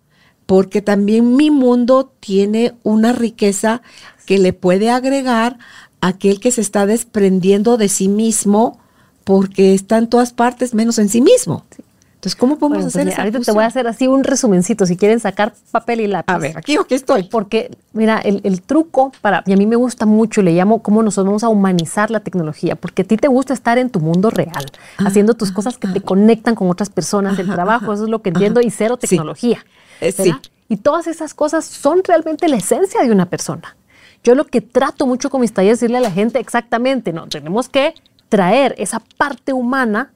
[0.49, 3.83] Porque también mi mundo tiene una riqueza
[4.25, 5.59] que le puede agregar
[6.01, 8.79] a aquel que se está desprendiendo de sí mismo
[9.25, 11.67] porque está en todas partes menos en sí mismo.
[12.15, 14.25] Entonces, ¿cómo podemos Bueno, pues hacer mira, esa ahorita te voy a hacer así un
[14.25, 16.33] resumencito si quieren sacar papel y lápiz.
[16.33, 17.25] A ver, aquí, aquí estoy.
[17.25, 21.03] Porque, mira, el, el truco para, y a mí me gusta mucho, le llamo cómo
[21.03, 24.31] nosotros vamos a humanizar la tecnología, porque a ti te gusta estar en tu mundo
[24.31, 24.65] real,
[24.97, 28.23] haciendo tus cosas que te conectan con otras personas, el trabajo, ajá, eso es lo
[28.23, 29.63] que entiendo, y cero tecnología.
[30.01, 30.25] ¿Verdad?
[30.25, 30.35] sí.
[30.69, 33.77] Y todas esas cosas son realmente la esencia de una persona.
[34.23, 37.27] Yo lo que trato mucho con mis talleres es decirle a la gente exactamente, no,
[37.27, 37.95] tenemos que
[38.29, 40.13] traer esa parte humana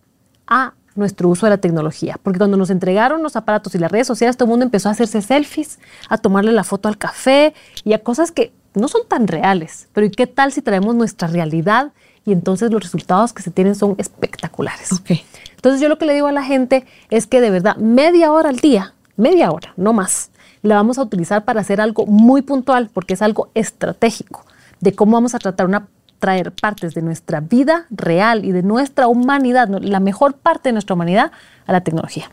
[0.47, 2.19] a nuestro uso de la tecnología.
[2.23, 4.93] Porque cuando nos entregaron los aparatos y las redes sociales, todo el mundo empezó a
[4.93, 5.79] hacerse selfies,
[6.11, 7.55] a tomarle la foto al café
[7.85, 9.89] y a cosas que no son tan reales.
[9.95, 11.93] Pero ¿y qué tal si traemos nuestra realidad?
[12.27, 14.93] Y entonces los resultados que se tienen son espectaculares.
[14.93, 15.13] Ok.
[15.57, 18.51] Entonces yo lo que le digo a la gente es que de verdad media hora
[18.51, 20.31] al día, media hora, no más,
[20.63, 24.45] la vamos a utilizar para hacer algo muy puntual porque es algo estratégico
[24.81, 25.89] de cómo vamos a tratar una
[26.19, 30.95] traer partes de nuestra vida real y de nuestra humanidad, la mejor parte de nuestra
[30.95, 31.33] humanidad
[31.67, 32.31] a la tecnología.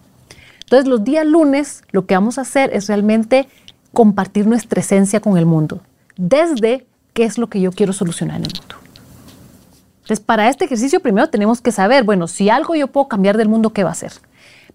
[0.59, 3.49] Entonces los días lunes lo que vamos a hacer es realmente
[3.91, 5.81] compartir nuestra esencia con el mundo,
[6.15, 8.75] desde qué es lo que yo quiero solucionar en el mundo.
[10.01, 13.49] Entonces, para este ejercicio primero tenemos que saber, bueno, si algo yo puedo cambiar del
[13.49, 14.13] mundo, ¿qué va a ser?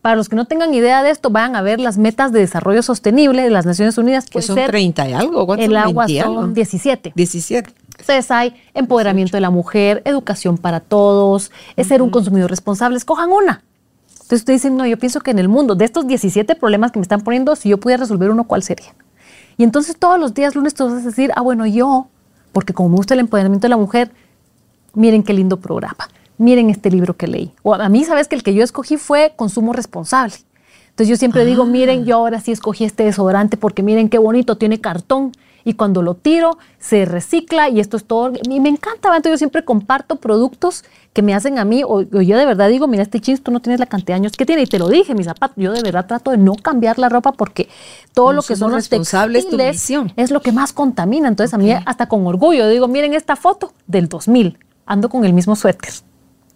[0.05, 2.83] Para los que no tengan idea de esto, vayan a ver las metas de desarrollo
[2.83, 5.55] sostenible de las Naciones Unidas, que Pues son 30 y algo.
[5.55, 6.43] el agua 20 y algo?
[6.43, 7.13] son 17.
[7.17, 7.73] 17.
[8.01, 13.31] Entonces hay empoderamiento de la mujer, educación para todos, es ser un consumidor responsable, escojan
[13.31, 13.63] una.
[14.11, 16.99] Entonces ustedes dicen, no, yo pienso que en el mundo, de estos 17 problemas que
[16.99, 18.95] me están poniendo, si yo pudiera resolver uno, ¿cuál sería?
[19.57, 22.09] Y entonces todos los días lunes tú vas a decir, ah, bueno, yo,
[22.53, 24.11] porque como me gusta el empoderamiento de la mujer,
[24.93, 27.53] miren qué lindo programa, miren este libro que leí.
[27.63, 30.35] O a mí, sabes que el que yo escogí fue consumo responsable.
[30.91, 34.57] Entonces yo siempre digo, miren, yo ahora sí escogí este desodorante porque miren qué bonito,
[34.57, 35.33] tiene cartón
[35.65, 38.33] y cuando lo tiro se recicla y esto es todo.
[38.49, 39.17] Y me encanta, ¿va?
[39.17, 42.69] entonces yo siempre comparto productos que me hacen a mí o, o yo de verdad
[42.69, 44.79] digo, mira, este jeans tú no tienes la cantidad de años que tiene y te
[44.79, 47.69] lo dije, mis zapatos, yo de verdad trato de no cambiar la ropa porque
[48.13, 51.27] todo lo que son los responsable es tu textiles es lo que más contamina.
[51.27, 55.33] Entonces a mí hasta con orgullo digo, miren esta foto del 2000, ando con el
[55.33, 55.93] mismo suéter.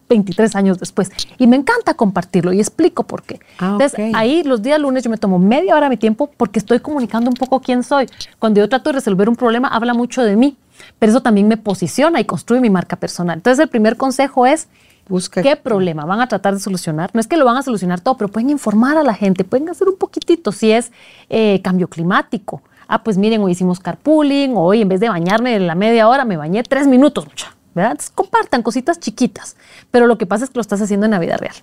[0.09, 1.11] 23 años después.
[1.39, 3.41] Y me encanta compartirlo y explico por qué.
[3.59, 6.59] Ah, Entonces, ahí los días lunes yo me tomo media hora de mi tiempo porque
[6.59, 8.07] estoy comunicando un poco quién soy.
[8.39, 10.57] Cuando yo trato de resolver un problema, habla mucho de mí,
[10.99, 13.37] pero eso también me posiciona y construye mi marca personal.
[13.37, 14.69] Entonces, el primer consejo es,
[15.09, 15.43] Busca.
[15.43, 17.11] ¿qué problema van a tratar de solucionar?
[17.15, 19.69] No es que lo van a solucionar todo, pero pueden informar a la gente, pueden
[19.71, 20.93] hacer un poquitito si es
[21.31, 22.63] eh, cambio climático.
[22.87, 26.25] Ah, pues miren, hoy hicimos carpooling, hoy en vez de bañarme en la media hora,
[26.25, 27.55] me bañé tres minutos, mucha.
[27.79, 27.93] ¿Verdad?
[27.93, 29.57] Entonces, compartan cositas chiquitas,
[29.91, 31.55] pero lo que pasa es que lo estás haciendo en la vida real.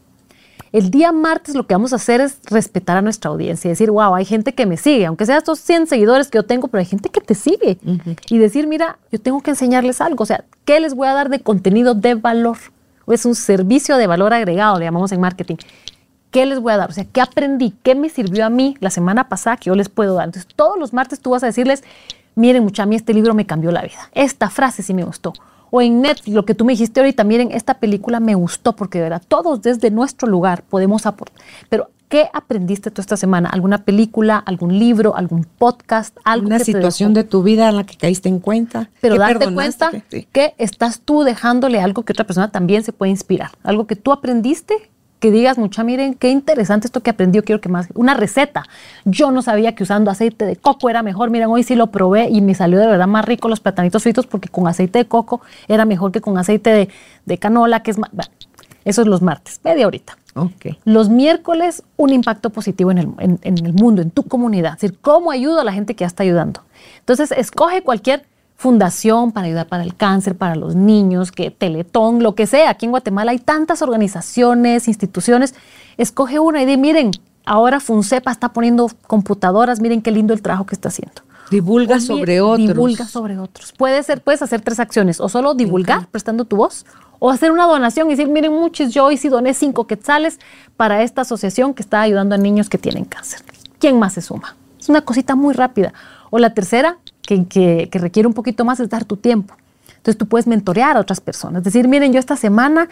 [0.72, 3.91] El día martes lo que vamos a hacer es respetar a nuestra audiencia y decir,
[3.91, 6.80] wow, hay gente que me sigue, aunque sea estos 100 seguidores que yo tengo, pero
[6.80, 7.78] hay gente que te sigue.
[8.30, 11.30] Y decir, mira, yo tengo que enseñarles algo, o sea, ¿qué les voy a dar
[11.30, 12.57] de contenido de valor?
[13.05, 15.55] O es un servicio de valor agregado, le llamamos en marketing.
[16.32, 16.89] ¿Qué les voy a dar?
[16.89, 17.74] O sea, ¿qué aprendí?
[17.82, 20.26] ¿Qué me sirvió a mí la semana pasada que yo les puedo dar?
[20.26, 21.86] Entonces, todos los martes tú vas a decirles,
[22.36, 24.09] miren, mucha, a mí este libro me cambió la vida.
[24.11, 25.32] Esta frase sí me gustó.
[25.76, 28.99] O en Netflix, lo que tú me dijiste ahorita, miren, esta película me gustó porque
[28.99, 31.43] de verdad todos desde nuestro lugar podemos aportar.
[31.67, 33.49] Pero, ¿qué aprendiste tú esta semana?
[33.49, 37.23] ¿Alguna película, algún libro, algún podcast, algo Una que te situación dejó?
[37.26, 38.89] de tu vida en la que caíste en cuenta.
[39.01, 40.28] Pero darte cuenta que- sí.
[40.32, 43.51] que estás tú dejándole algo que otra persona también se puede inspirar.
[43.63, 44.91] Algo que tú aprendiste,
[45.26, 47.88] que digas, mucha, miren, qué interesante esto que aprendí, yo quiero que más.
[47.95, 48.63] Una receta.
[49.05, 51.32] Yo no sabía que usando aceite de coco era mejor.
[51.32, 54.28] Miren, hoy sí lo probé y me salió de verdad más rico los platanitos fritos
[54.28, 56.89] porque con aceite de coco era mejor que con aceite de,
[57.26, 58.11] de canola, que es más.
[58.13, 58.30] Bueno,
[58.84, 60.15] eso es los martes, media horita.
[60.86, 64.76] Los miércoles, un impacto positivo en el, en- en el mundo, en tu comunidad.
[64.76, 66.61] Es decir, cómo ayudo a la gente que ya está ayudando.
[66.99, 68.26] Entonces, escoge cualquier
[68.56, 72.70] fundación para ayudar para el cáncer, para los niños, que Teletón, lo que sea.
[72.70, 75.56] Aquí en Guatemala hay tantas organizaciones, instituciones.
[75.97, 77.12] Escoge una y di, miren,
[77.45, 81.22] ahora Funcepa está poniendo computadoras, miren qué lindo el trabajo que está haciendo.
[81.51, 82.68] Divulga O sobre otros.
[82.68, 83.72] Divulga sobre otros.
[83.74, 86.86] Puede ser, puedes hacer tres acciones, o solo divulgar prestando tu voz,
[87.20, 90.39] o hacer una donación y decir, miren muchos, yo hoy sí doné cinco quetzales
[90.76, 93.41] para esta asociación que está ayudando a niños que tienen cáncer.
[93.80, 94.56] ¿Quién más se suma?
[94.80, 95.93] Es una cosita muy rápida.
[96.32, 99.55] O la tercera, que, que- que requiere un poquito más, es dar tu tiempo.
[99.97, 101.63] Entonces tú puedes mentorear a otras personas.
[101.63, 102.88] Decir, miren, yo esta semana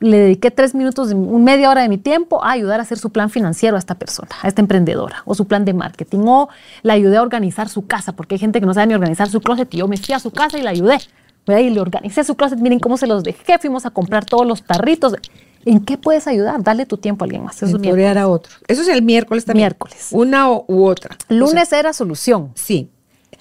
[0.00, 3.30] le dediqué tres minutos, media hora de mi tiempo a ayudar a hacer su plan
[3.30, 6.48] financiero a esta persona, a esta emprendedora, o su plan de marketing, o
[6.82, 9.40] la ayudé a organizar su casa, porque hay gente que no sabe ni organizar su
[9.40, 10.98] closet y yo me fui a su casa y la ayudé.
[11.46, 14.62] Y le organicé su closet, miren cómo se los dejé, fuimos a comprar todos los
[14.62, 15.14] tarritos.
[15.66, 16.62] ¿En qué puedes ayudar?
[16.62, 17.56] Dale tu tiempo a alguien más.
[17.62, 17.72] Eso es
[18.18, 18.52] a otro.
[18.68, 19.64] Eso es el miércoles también.
[19.64, 20.08] Miércoles.
[20.12, 21.16] Una u otra.
[21.28, 22.50] Lunes era solución.
[22.54, 22.90] Sí.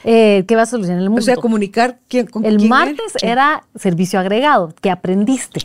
[0.04, 1.22] Eh, ¿Qué va a solucionar el mundo?
[1.22, 5.62] O sea, comunicar quién, con El martes era servicio agregado, que aprendiste.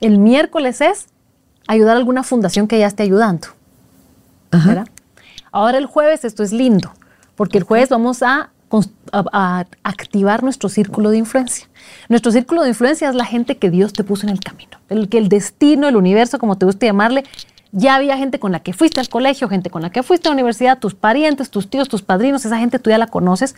[0.00, 1.06] El miércoles es
[1.66, 3.48] ayudar a alguna fundación que ya esté ayudando.
[5.50, 6.92] Ahora el jueves, esto es lindo,
[7.34, 8.50] porque el jueves vamos a,
[9.82, 11.68] activar nuestro círculo de influencia.
[12.08, 15.08] Nuestro círculo de influencia es la gente que Dios te puso en el camino, el
[15.08, 17.24] que el destino, el universo, como te guste llamarle,
[17.72, 20.30] ya había gente con la que fuiste al colegio, gente con la que fuiste a
[20.30, 23.54] la universidad, tus parientes, tus tíos, tus padrinos, esa gente tú ya la conoces,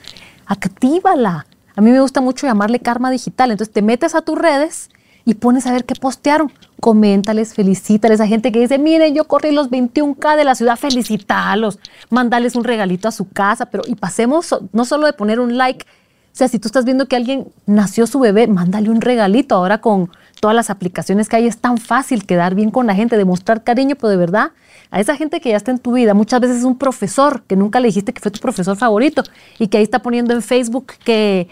[0.47, 1.47] actívala.
[1.77, 3.51] A mí me gusta mucho llamarle karma digital.
[3.51, 4.91] Entonces te metes a tus redes
[5.25, 6.53] y pones a ver qué postearon.
[6.81, 11.79] Coméntales, felicítales a gente que dice, miren, yo corrí los 21K de la ciudad, felicitarlos,
[12.09, 15.87] mandales un regalito a su casa, pero y pasemos no solo de poner un like,
[16.33, 19.57] o sea, si tú estás viendo que alguien nació su bebé, mándale un regalito.
[19.57, 20.11] Ahora con
[20.41, 23.97] todas las aplicaciones que hay es tan fácil quedar bien con la gente, demostrar cariño,
[23.97, 24.53] pero de verdad,
[24.91, 27.57] a esa gente que ya está en tu vida, muchas veces es un profesor que
[27.57, 29.22] nunca le dijiste que fue tu profesor favorito
[29.59, 31.49] y que ahí está poniendo en Facebook que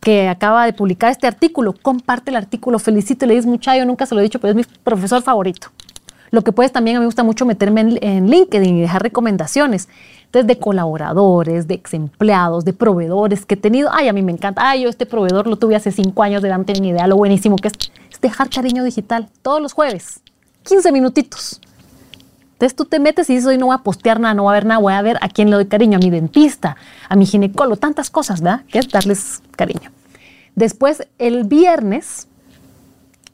[0.00, 4.14] que acaba de publicar este artículo, comparte el artículo, felicito, le dices muchacho, nunca se
[4.14, 5.68] lo he dicho, pero es mi profesor favorito.
[6.30, 9.88] Lo que puedes también, a mí me gusta mucho meterme en, LinkedIn y dejar recomendaciones.
[10.30, 13.90] Entonces, de colaboradores, de ex empleados, de proveedores que he tenido.
[13.92, 14.62] Ay, a mí me encanta.
[14.64, 17.66] Ay, yo este proveedor lo tuve hace cinco años, de mi idea, lo buenísimo que
[17.66, 17.74] es,
[18.12, 20.20] es dejar cariño digital todos los jueves.
[20.62, 21.60] 15 minutitos.
[22.52, 24.54] Entonces tú te metes y dices, hoy no voy a postear nada, no voy a
[24.54, 26.76] ver nada, voy a ver a quién le doy cariño, a mi dentista,
[27.08, 28.64] a mi ginecólogo, tantas cosas, ¿verdad?
[28.70, 29.90] Que es darles cariño.
[30.54, 32.28] Después, el viernes,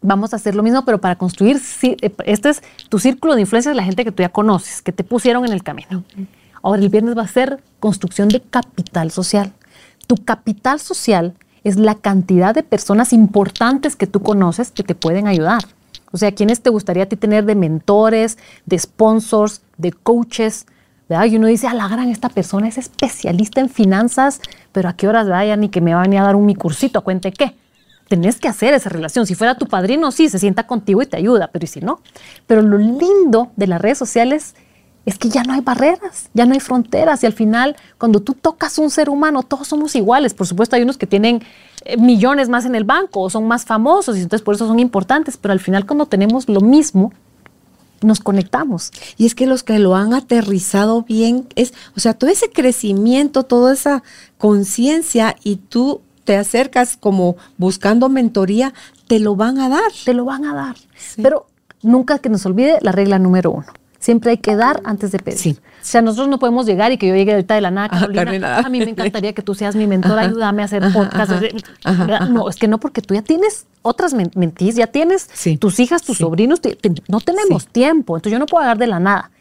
[0.01, 3.71] vamos a hacer lo mismo, pero para construir, eh, este es tu círculo de influencia
[3.71, 6.05] de la gente que tú ya conoces, que te pusieron en el camino.
[6.67, 9.53] Ahora, el viernes va a ser construcción de capital social.
[10.09, 15.29] Tu capital social es la cantidad de personas importantes que tú conoces que te pueden
[15.29, 15.63] ayudar.
[16.11, 20.67] O sea, ¿quiénes te gustaría a ti tener de mentores, de sponsors, de coaches?
[21.09, 21.27] ¿verdad?
[21.27, 24.41] Y uno dice, a la gran, esta persona es especialista en finanzas,
[24.73, 27.05] pero ¿a qué horas vaya ni que me va a a dar un mi cursito?
[27.05, 27.55] ¿Cuente qué?
[28.09, 29.25] Tenés que hacer esa relación.
[29.25, 32.01] Si fuera tu padrino, sí, se sienta contigo y te ayuda, pero ¿y si no?
[32.49, 34.57] Pero lo lindo de las redes sociales
[35.07, 38.35] es que ya no hay barreras, ya no hay fronteras y al final cuando tú
[38.35, 40.35] tocas un ser humano, todos somos iguales.
[40.35, 41.43] Por supuesto hay unos que tienen
[41.85, 44.81] eh, millones más en el banco o son más famosos y entonces por eso son
[44.81, 47.13] importantes, pero al final cuando tenemos lo mismo,
[48.03, 48.91] nos conectamos.
[49.17, 53.45] Y es que los que lo han aterrizado bien es, o sea, todo ese crecimiento,
[53.45, 54.03] toda esa
[54.39, 58.75] conciencia y tú te acercas como buscando mentoría,
[59.07, 59.93] te lo van a dar.
[60.05, 60.77] Te lo van a dar.
[61.23, 61.47] Pero
[61.83, 63.67] nunca que nos olvide la regla número uno
[64.07, 65.37] Siempre hay que dar antes de pedir.
[65.37, 65.59] Sí.
[65.61, 68.59] O sea, nosotros no podemos llegar y que yo llegue ahorita de la nada, Carolina,
[68.59, 71.33] a mí me encantaría que tú seas mi mentor, ayúdame a hacer podcast.
[72.31, 75.29] No, es que no, porque tú ya tienes otras mentís, ya tienes
[75.59, 76.61] tus hijas, tus sobrinos,
[77.09, 79.33] no tenemos tiempo, entonces yo no puedo dar de la nada.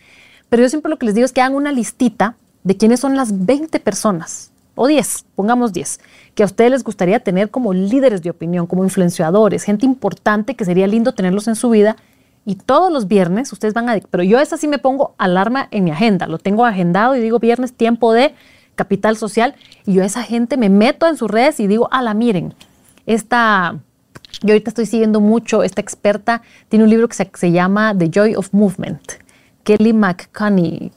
[0.49, 3.16] Pero yo siempre lo que les digo es que hagan una listita de quiénes son
[3.16, 5.99] las 20 personas, o 10, pongamos 10,
[6.34, 10.66] que a ustedes les gustaría tener como líderes de opinión, como influenciadores, gente importante que
[10.66, 11.97] sería lindo tenerlos en su vida
[12.46, 14.00] y todos los viernes ustedes van a...
[14.10, 17.39] Pero yo esa sí me pongo alarma en mi agenda, lo tengo agendado y digo
[17.39, 18.36] viernes tiempo de
[18.76, 22.14] capital social y yo a esa gente me meto en sus redes y digo, ala,
[22.14, 22.54] miren,
[23.06, 23.80] esta...
[24.41, 28.36] Yo ahorita estoy siguiendo mucho, esta experta tiene un libro que se, llama The Joy
[28.36, 29.14] of Movement,
[29.64, 30.91] Kelly McConney.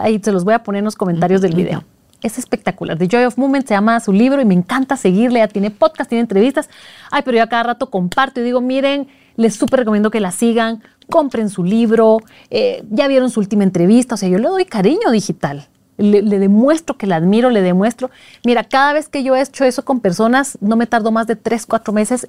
[0.00, 1.82] ahí se los voy a poner en los comentarios del video.
[2.22, 2.96] Es espectacular.
[2.96, 5.40] The Joy of Movement se llama su libro y me encanta seguirle.
[5.40, 6.70] Ya tiene podcast, tiene entrevistas.
[7.10, 10.32] Ay, pero yo a cada rato comparto y digo, miren, les súper recomiendo que la
[10.32, 12.18] sigan, compren su libro,
[12.50, 15.68] eh, ya vieron su última entrevista, o sea, yo le doy cariño digital.
[15.98, 18.10] Le, demuestro que la admiro, le demuestro.
[18.42, 21.36] Mira, cada vez que yo he hecho eso con personas, no me tardo más de
[21.36, 22.26] tres, cuatro meses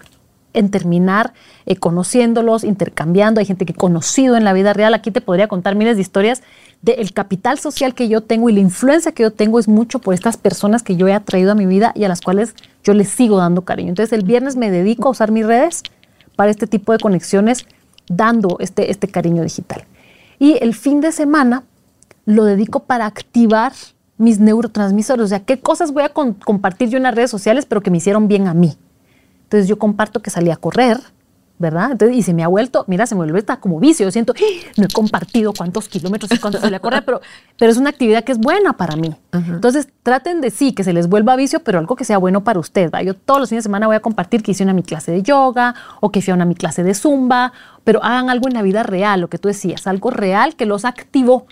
[0.54, 1.32] en terminar
[1.66, 3.40] eh, conociéndolos, intercambiando.
[3.40, 4.94] Hay gente que he conocido en la vida real.
[4.94, 6.44] Aquí te podría contar miles de historias
[6.82, 10.14] del capital social que yo tengo y la influencia que yo tengo es mucho por
[10.14, 13.08] estas personas que yo he atraído a mi vida y a las cuales yo les
[13.10, 13.90] sigo dando cariño.
[13.90, 15.84] Entonces el viernes me dedico a usar mis redes
[16.50, 17.66] este tipo de conexiones,
[18.08, 19.86] dando este, este cariño digital.
[20.40, 21.64] Y el fin de semana
[22.26, 23.74] lo dedico para activar
[24.18, 27.82] mis neurotransmisores, o sea, qué cosas voy a compartir yo en las redes sociales, pero
[27.82, 28.78] que me hicieron bien a mí.
[29.44, 31.00] Entonces yo comparto que salí a correr,
[31.62, 31.94] ¿verdad?
[31.94, 34.06] Entonces, y se me ha vuelto, mira, se me vuelve hasta como vicio.
[34.06, 34.34] Yo siento,
[34.78, 37.22] no he compartido cuántos kilómetros y cuánto se le corre, pero,
[37.58, 39.16] pero es una actividad que es buena para mí.
[39.32, 42.60] Entonces, traten de sí, que se les vuelva vicio, pero algo que sea bueno para
[42.60, 42.92] ustedes.
[43.06, 45.22] Yo todos los fines de semana voy a compartir que hice una mi clase de
[45.22, 47.54] yoga o que fui a una mi clase de zumba,
[47.84, 50.84] pero hagan algo en la vida real, lo que tú decías, algo real que los
[50.84, 51.46] activó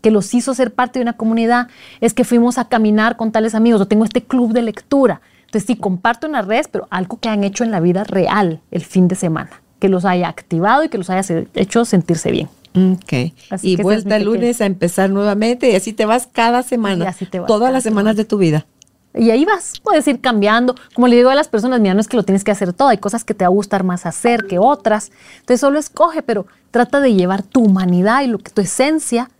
[0.00, 1.68] que los hizo ser parte de una comunidad,
[2.00, 5.20] es que fuimos a caminar con tales amigos, o tengo este club de lectura.
[5.50, 8.60] Entonces sí, comparto en las redes, pero algo que han hecho en la vida real
[8.70, 12.48] el fin de semana, que los haya activado y que los haya hecho sentirse bien.
[12.72, 13.32] Ok.
[13.62, 17.04] y vuelta el lunes a empezar nuevamente y así te vas cada semana.
[17.04, 18.64] Y así te vas todas las semanas de tu vida.
[19.12, 20.76] Y ahí vas, puedes ir cambiando.
[20.94, 22.86] Como le digo a las personas, mira, no es que lo tienes que hacer todo,
[22.86, 25.10] hay cosas que te va a gustar más hacer que otras.
[25.40, 29.30] Entonces solo escoge, pero trata de llevar tu humanidad y lo que tu esencia,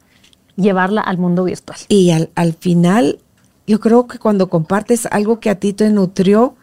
[0.56, 1.78] llevarla al mundo virtual.
[1.86, 3.20] Y al, al final
[3.70, 6.56] yo creo que cuando compartes algo que a ti te nutrió,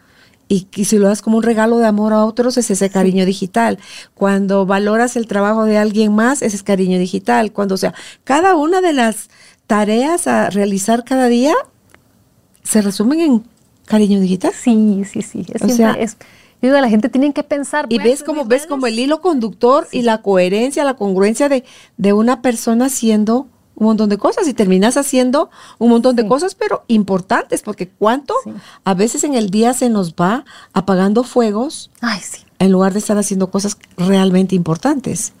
[0.46, 3.78] y, si lo das como un regalo de amor a otros, es ese cariño digital.
[4.14, 7.52] Cuando valoras el trabajo de alguien más, ese es cariño digital.
[7.52, 7.94] Cuando, o sea,
[8.24, 9.30] cada una de las
[9.66, 11.54] tareas a realizar cada día
[12.62, 13.44] se resumen en
[13.86, 14.52] cariño digital.
[14.52, 15.46] Sí, sí, sí.
[15.52, 16.18] Es o sea, es,
[16.60, 17.86] digo, la gente tiene que pensar.
[17.88, 21.64] Y ves como, ves como el hilo conductor y la coherencia, la congruencia de,
[21.96, 23.48] de una persona siendo
[23.78, 28.34] un montón de cosas y terminas haciendo un montón de cosas, pero importantes, porque cuánto
[28.84, 32.42] a veces en el día se nos va apagando fuegos Ay, sí.
[32.58, 35.32] en lugar de estar haciendo cosas realmente importantes.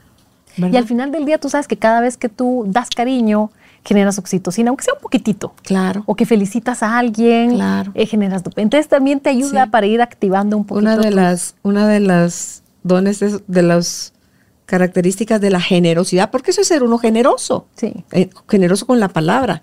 [0.56, 3.50] Y al final del día tú sabes que cada vez que tú das cariño,
[3.84, 5.52] generas oxitocina, aunque sea un poquitito.
[5.62, 6.02] Claro.
[6.06, 7.92] O que felicitas a alguien, claro.
[7.94, 10.90] Eh, generas Entonces también te ayuda para ir activando un poquito.
[10.90, 14.12] Una de las, una de las dones de, de los
[14.68, 18.04] características de la generosidad, porque eso es ser uno generoso, sí.
[18.12, 19.62] Eh, generoso con la palabra.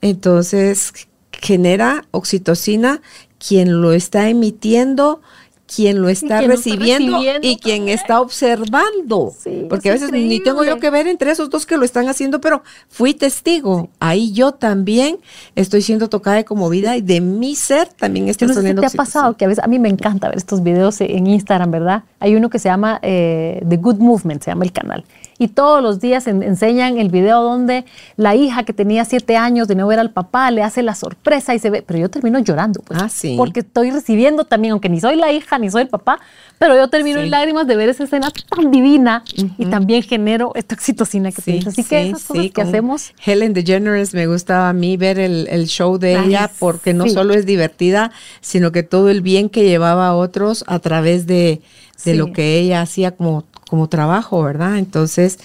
[0.00, 0.92] Entonces,
[1.32, 3.02] genera oxitocina
[3.36, 5.22] quien lo está emitiendo
[5.66, 9.32] quien lo está, recibiendo, y quien está observando.
[9.68, 12.40] Porque a veces ni tengo yo que ver entre esos dos que lo están haciendo,
[12.40, 13.88] pero fui testigo.
[13.98, 15.18] Ahí yo también
[15.54, 18.90] estoy siendo tocada de conmovida y de mi ser también está no sé te ha
[18.90, 22.04] pasado que a veces a mí me encanta ver estos videos en Instagram, ¿verdad?
[22.20, 25.04] Hay uno que se llama eh, The Good Movement, se llama el canal
[25.38, 27.84] y todos los días enseñan el video donde
[28.16, 31.54] la hija que tenía siete años de no ver al papá le hace la sorpresa
[31.54, 33.34] y se ve, pero yo termino llorando, pues, ah, sí.
[33.36, 36.20] porque estoy recibiendo también, aunque ni soy la hija ni soy el papá,
[36.58, 39.24] pero yo termino en lágrimas de ver esa escena tan divina
[39.58, 43.12] y también genero esta oxitocina que sí, Así que esas cosas que hacemos.
[43.24, 47.46] Helen DeGeneres me gustaba a mí ver el, show de ella porque no solo es
[47.46, 51.62] divertida, sino que todo el bien que llevaba a otros a través de,
[52.04, 54.78] de lo que ella hacía como como trabajo, ¿verdad?
[54.78, 55.40] Entonces,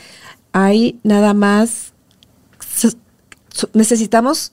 [0.54, 1.94] hay nada más,
[3.74, 4.52] necesitamos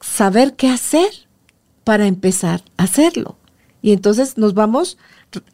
[0.00, 1.10] saber qué hacer
[1.82, 3.34] para empezar a hacerlo.
[3.82, 4.98] Y entonces nos vamos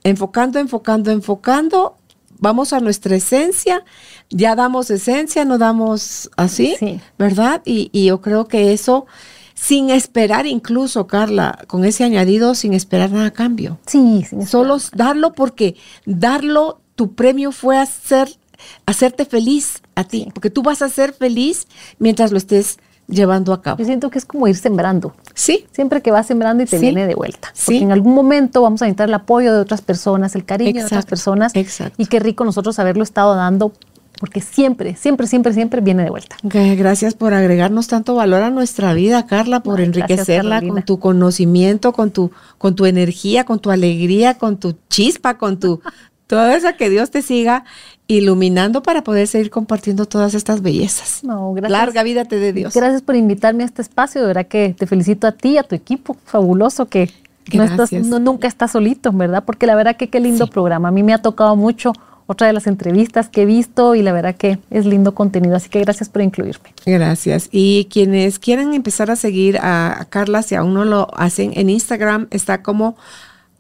[0.02, 1.96] enfocando, enfocando, enfocando,
[2.38, 3.82] vamos a nuestra esencia,
[4.28, 6.76] ya damos esencia, no damos así,
[7.18, 7.62] ¿verdad?
[7.64, 9.06] Y, y, yo creo que eso,
[9.56, 13.78] sin esperar incluso, Carla, con ese añadido, sin esperar nada a cambio.
[13.86, 18.28] Sí, Solo darlo porque darlo, tu premio fue hacer,
[18.84, 21.66] hacerte feliz a ti, porque tú vas a ser feliz
[21.98, 22.78] mientras lo estés
[23.08, 23.78] llevando a cabo.
[23.78, 25.14] Yo siento que es como ir sembrando.
[25.34, 25.66] Sí.
[25.72, 27.52] Siempre que vas sembrando y te viene de vuelta.
[27.64, 30.84] Porque en algún momento vamos a necesitar el apoyo de otras personas, el cariño de
[30.84, 31.54] otras personas.
[31.54, 31.94] Exacto.
[31.98, 33.72] Y qué rico nosotros haberlo estado dando
[34.18, 36.36] porque siempre, siempre, siempre, siempre viene de vuelta.
[36.42, 42.10] gracias por agregarnos tanto valor a nuestra vida, Carla, por enriquecerla con tu conocimiento, con
[42.10, 45.80] tu, con tu energía, con tu alegría, con tu chispa, con tu
[46.26, 47.64] toda esa que Dios te siga
[48.08, 51.22] iluminando para poder seguir compartiendo todas estas bellezas.
[51.24, 51.72] No, gracias.
[51.72, 52.74] Larga vida te dé Dios.
[52.74, 55.62] Gracias por invitarme a este espacio, de verdad que te felicito a ti y a
[55.62, 57.10] tu equipo, fabuloso que
[57.52, 59.44] no estás, nunca estás solito, ¿verdad?
[59.44, 60.88] Porque la verdad que qué lindo programa.
[60.88, 61.92] A mí me ha tocado mucho
[62.26, 65.68] otra de las entrevistas que he visto y la verdad que es lindo contenido, así
[65.68, 66.74] que gracias por incluirme.
[66.84, 67.48] Gracias.
[67.52, 72.26] Y quienes quieran empezar a seguir a, Carla, si aún no lo hacen, en Instagram
[72.30, 72.96] está como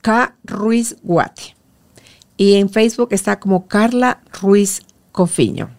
[0.02, 1.56] K Ruiz Guate
[2.36, 4.82] y en Facebook está como Carla Ruiz
[5.12, 5.70] Cofiño.